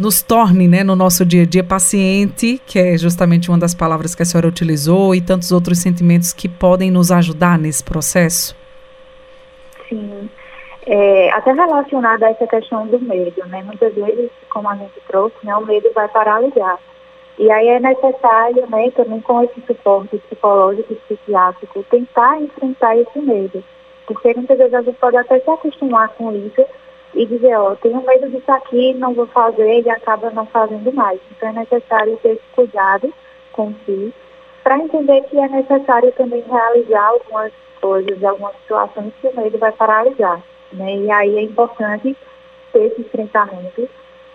nos 0.00 0.22
torne, 0.22 0.66
né, 0.66 0.82
no 0.82 0.96
nosso 0.96 1.24
dia 1.24 1.42
a 1.42 1.46
dia 1.46 1.62
paciente, 1.62 2.60
que 2.66 2.78
é 2.78 2.96
justamente 2.96 3.50
uma 3.50 3.58
das 3.58 3.74
palavras 3.74 4.14
que 4.14 4.22
a 4.22 4.24
senhora 4.24 4.48
utilizou, 4.48 5.14
e 5.14 5.20
tantos 5.20 5.52
outros 5.52 5.78
sentimentos 5.78 6.32
que 6.32 6.48
podem 6.48 6.90
nos 6.90 7.12
ajudar 7.12 7.58
nesse 7.58 7.84
processo? 7.84 8.56
Sim. 9.88 10.30
É, 10.86 11.30
até 11.32 11.52
relacionado 11.52 12.22
a 12.22 12.30
essa 12.30 12.46
questão 12.46 12.86
do 12.86 12.98
medo, 12.98 13.44
né? 13.46 13.62
Muitas 13.62 13.94
vezes, 13.94 14.30
como 14.48 14.68
a 14.68 14.74
gente 14.74 14.98
trouxe, 15.06 15.36
né, 15.44 15.54
o 15.54 15.64
medo 15.64 15.90
vai 15.94 16.08
paralisar. 16.08 16.78
E 17.38 17.50
aí 17.50 17.68
é 17.68 17.80
necessário, 17.80 18.66
né, 18.68 18.90
também 18.90 19.20
com 19.20 19.42
esse 19.42 19.62
suporte 19.66 20.18
psicológico 20.18 20.92
e 20.92 20.96
psiquiátrico, 20.96 21.84
tentar 21.90 22.40
enfrentar 22.40 22.96
esse 22.96 23.18
medo. 23.18 23.62
Porque 24.06 24.34
muitas 24.34 24.58
vezes 24.58 24.74
a 24.74 24.82
gente 24.82 24.98
pode 24.98 25.16
até 25.16 25.38
se 25.38 25.50
acostumar 25.50 26.08
com 26.10 26.32
isso, 26.32 26.64
e 27.14 27.26
dizer, 27.26 27.56
ó, 27.56 27.74
tenho 27.76 28.02
medo 28.02 28.28
disso 28.28 28.50
aqui, 28.52 28.94
não 28.94 29.14
vou 29.14 29.26
fazer 29.26 29.82
e 29.82 29.90
acaba 29.90 30.30
não 30.30 30.46
fazendo 30.46 30.92
mais. 30.92 31.20
Então 31.30 31.48
é 31.48 31.52
necessário 31.52 32.16
ter 32.22 32.32
esse 32.32 32.42
cuidado 32.54 33.12
com 33.52 33.74
si, 33.84 34.14
para 34.62 34.78
entender 34.78 35.22
que 35.22 35.38
é 35.38 35.48
necessário 35.48 36.12
também 36.12 36.44
realizar 36.48 37.08
algumas 37.08 37.52
coisas, 37.80 38.22
algumas 38.22 38.54
situações 38.62 39.12
que 39.20 39.28
o 39.28 39.36
medo 39.36 39.58
vai 39.58 39.72
paralisar. 39.72 40.40
Né? 40.72 40.96
E 40.98 41.10
aí 41.10 41.38
é 41.38 41.42
importante 41.42 42.16
ter 42.72 42.84
esse 42.84 43.00
enfrentamento 43.00 43.88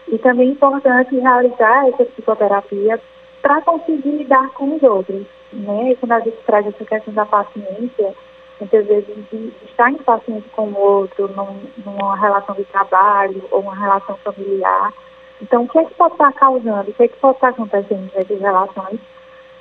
e 0.07 0.17
também 0.17 0.49
é 0.49 0.51
importante 0.51 1.17
realizar 1.17 1.87
essa 1.87 2.05
psicoterapia 2.05 2.99
para 3.41 3.61
conseguir 3.61 4.09
lidar 4.09 4.49
com 4.49 4.75
os 4.75 4.83
outros. 4.83 5.25
Né? 5.53 5.91
E 5.91 5.95
quando 5.95 6.11
a 6.11 6.19
gente 6.19 6.37
traz 6.45 6.67
essa 6.67 6.83
questão 6.83 7.13
da 7.13 7.25
paciência, 7.25 8.13
muitas 8.59 8.85
vezes 8.85 9.15
de 9.31 9.53
estar 9.65 9.91
impaciente 9.91 10.47
com 10.49 10.67
o 10.67 10.79
outro 10.79 11.27
num, 11.35 11.59
numa 11.85 12.15
relação 12.17 12.55
de 12.55 12.63
trabalho 12.65 13.43
ou 13.51 13.61
uma 13.61 13.75
relação 13.75 14.17
familiar. 14.17 14.93
Então, 15.41 15.63
o 15.63 15.67
que 15.67 15.77
é 15.77 15.85
que 15.85 15.93
pode 15.95 16.13
estar 16.13 16.31
causando, 16.33 16.91
o 16.91 16.93
que 16.93 17.03
é 17.03 17.07
que 17.07 17.17
pode 17.17 17.35
estar 17.35 17.49
acontecendo 17.49 18.09
nessas 18.15 18.39
relações 18.39 18.99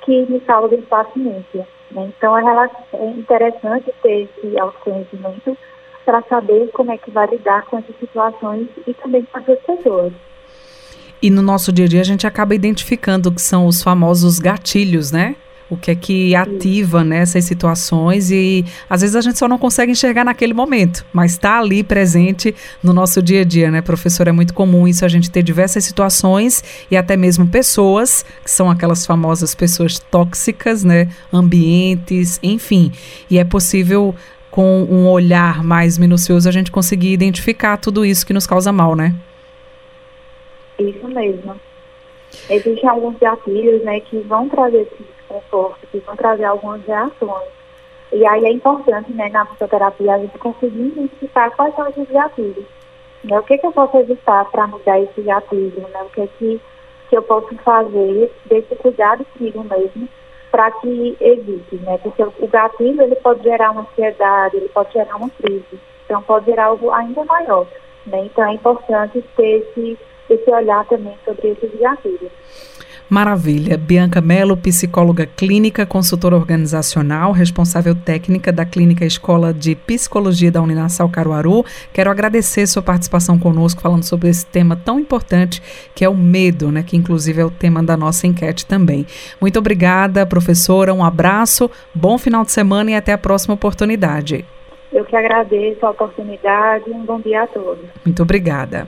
que 0.01 0.25
me 0.25 0.39
causam 0.41 0.77
impaciência? 0.77 1.67
Né? 1.91 2.11
Então, 2.17 2.37
é, 2.37 2.69
é 2.93 3.05
interessante 3.11 3.93
ter 4.01 4.29
esse 4.29 4.59
autoconhecimento 4.59 5.57
para 6.05 6.21
saber 6.29 6.69
como 6.71 6.91
é 6.91 6.97
que 6.97 7.11
vai 7.11 7.27
lidar 7.27 7.65
com 7.65 7.77
essas 7.79 7.95
situações 7.99 8.67
e 8.87 8.93
também 8.93 9.25
com 9.25 9.39
essas 9.39 9.59
pessoas. 9.59 10.13
E 11.21 11.29
no 11.29 11.41
nosso 11.41 11.73
dia 11.73 11.85
a 11.85 11.87
dia 11.87 12.01
a 12.01 12.05
gente 12.05 12.27
acaba 12.27 12.53
identificando 12.53 13.31
que 13.31 13.41
são 13.41 13.65
os 13.65 13.81
famosos 13.81 14.37
gatilhos, 14.37 15.11
né? 15.11 15.35
O 15.69 15.75
que 15.75 15.89
é 15.89 15.95
que 15.95 16.35
ativa 16.35 17.03
nessas 17.03 17.43
né, 17.43 17.47
situações 17.47 18.29
e 18.29 18.63
às 18.89 19.01
vezes 19.01 19.15
a 19.15 19.21
gente 19.21 19.37
só 19.37 19.47
não 19.47 19.57
consegue 19.57 19.91
enxergar 19.91 20.23
naquele 20.23 20.53
momento, 20.53 21.05
mas 21.11 21.31
está 21.31 21.59
ali 21.59 21.83
presente 21.83 22.53
no 22.83 22.93
nosso 22.93 23.21
dia 23.21 23.41
a 23.41 23.43
dia, 23.43 23.71
né, 23.71 23.81
professor? 23.81 24.27
É 24.27 24.31
muito 24.31 24.53
comum 24.53 24.87
isso 24.87 25.03
a 25.03 25.07
gente 25.07 25.31
ter 25.31 25.41
diversas 25.41 25.83
situações 25.83 26.63
e 26.89 26.95
até 26.95 27.17
mesmo 27.17 27.47
pessoas, 27.47 28.23
que 28.43 28.51
são 28.51 28.69
aquelas 28.69 29.05
famosas 29.05 29.55
pessoas 29.55 29.97
tóxicas, 29.97 30.83
né, 30.83 31.09
ambientes, 31.33 32.39
enfim. 32.43 32.91
E 33.29 33.39
é 33.39 33.43
possível 33.43 34.13
com 34.51 34.83
um 34.83 35.07
olhar 35.07 35.63
mais 35.63 35.97
minucioso 35.97 36.47
a 36.47 36.51
gente 36.51 36.71
conseguir 36.71 37.11
identificar 37.11 37.77
tudo 37.77 38.05
isso 38.05 38.25
que 38.25 38.33
nos 38.33 38.45
causa 38.45 38.71
mal, 38.71 38.95
né? 38.95 39.13
Isso 40.79 41.07
mesmo. 41.07 41.59
Existem 42.49 42.89
alguns 42.89 43.17
gatilhos, 43.17 43.83
né, 43.83 43.99
que 44.01 44.19
vão 44.19 44.47
trazer 44.47 44.81
esse 44.81 45.14
desconforto, 45.39 45.87
que 45.87 45.99
vão 45.99 46.15
trazer 46.15 46.45
algumas 46.45 46.83
reações. 46.85 47.49
E 48.11 48.25
aí 48.25 48.45
é 48.45 48.51
importante, 48.51 49.11
né, 49.11 49.29
na 49.29 49.45
psicoterapia, 49.45 50.15
a 50.15 50.19
gente 50.19 50.37
conseguir 50.37 50.87
identificar 50.87 51.49
quais 51.51 51.75
são 51.75 51.87
esses 51.87 52.09
gatilhos. 52.09 52.65
Né? 53.23 53.39
O 53.39 53.43
que, 53.43 53.57
que 53.57 53.65
eu 53.65 53.71
posso 53.71 53.97
evitar 53.97 54.45
para 54.45 54.67
mudar 54.67 54.99
esse 54.99 55.21
gatilho, 55.21 55.87
né? 55.91 56.03
O 56.03 56.09
que 56.09 56.27
que, 56.37 56.61
que 57.09 57.17
eu 57.17 57.23
posso 57.23 57.55
fazer 57.57 58.31
desse 58.45 58.75
cuidado 58.75 59.25
comigo 59.25 59.63
mesmo 59.63 60.07
para 60.51 60.71
que 60.71 61.17
evite, 61.19 61.75
né? 61.77 61.97
Porque 61.97 62.23
o 62.23 62.47
gatilho, 62.47 63.01
ele 63.01 63.15
pode 63.15 63.43
gerar 63.43 63.71
uma 63.71 63.81
ansiedade, 63.81 64.57
ele 64.57 64.69
pode 64.69 64.93
gerar 64.93 65.15
uma 65.15 65.29
crise. 65.29 65.79
Então, 66.05 66.21
pode 66.21 66.45
gerar 66.45 66.65
algo 66.65 66.91
ainda 66.91 67.25
maior, 67.25 67.67
né? 68.05 68.25
Então, 68.25 68.47
é 68.47 68.53
importante 68.53 69.23
ter 69.35 69.67
esse, 69.67 69.97
esse 70.29 70.51
olhar 70.51 70.85
também 70.85 71.17
sobre 71.25 71.49
esses 71.49 71.79
gatilhos. 71.79 72.31
Maravilha. 73.09 73.77
Bianca 73.77 74.19
Mello, 74.19 74.57
psicóloga 74.57 75.25
clínica, 75.25 75.85
consultora 75.85 76.35
organizacional, 76.35 77.31
responsável 77.31 77.95
técnica 77.95 78.51
da 78.51 78.65
Clínica 78.65 79.05
Escola 79.05 79.53
de 79.53 79.75
Psicologia 79.75 80.51
da 80.51 80.61
Uninassal 80.61 81.07
Caruaru. 81.09 81.63
Quero 81.93 82.09
agradecer 82.09 82.65
sua 82.67 82.81
participação 82.81 83.37
conosco 83.37 83.81
falando 83.81 84.03
sobre 84.03 84.29
esse 84.29 84.45
tema 84.45 84.75
tão 84.75 84.99
importante 84.99 85.61
que 85.93 86.03
é 86.03 86.09
o 86.09 86.15
medo, 86.15 86.71
né, 86.71 86.83
que 86.83 86.97
inclusive 86.97 87.41
é 87.41 87.45
o 87.45 87.51
tema 87.51 87.83
da 87.83 87.95
nossa 87.95 88.25
enquete 88.25 88.65
também. 88.65 89.05
Muito 89.39 89.59
obrigada, 89.59 90.25
professora. 90.25 90.93
Um 90.93 91.03
abraço, 91.03 91.69
bom 91.93 92.17
final 92.17 92.43
de 92.43 92.51
semana 92.51 92.91
e 92.91 92.95
até 92.95 93.13
a 93.13 93.17
próxima 93.17 93.53
oportunidade. 93.53 94.45
Eu 94.91 95.05
que 95.05 95.15
agradeço 95.15 95.85
a 95.85 95.91
oportunidade 95.91 96.89
e 96.89 96.93
um 96.93 97.05
bom 97.05 97.19
dia 97.19 97.43
a 97.43 97.47
todos. 97.47 97.85
Muito 98.05 98.23
obrigada. 98.23 98.87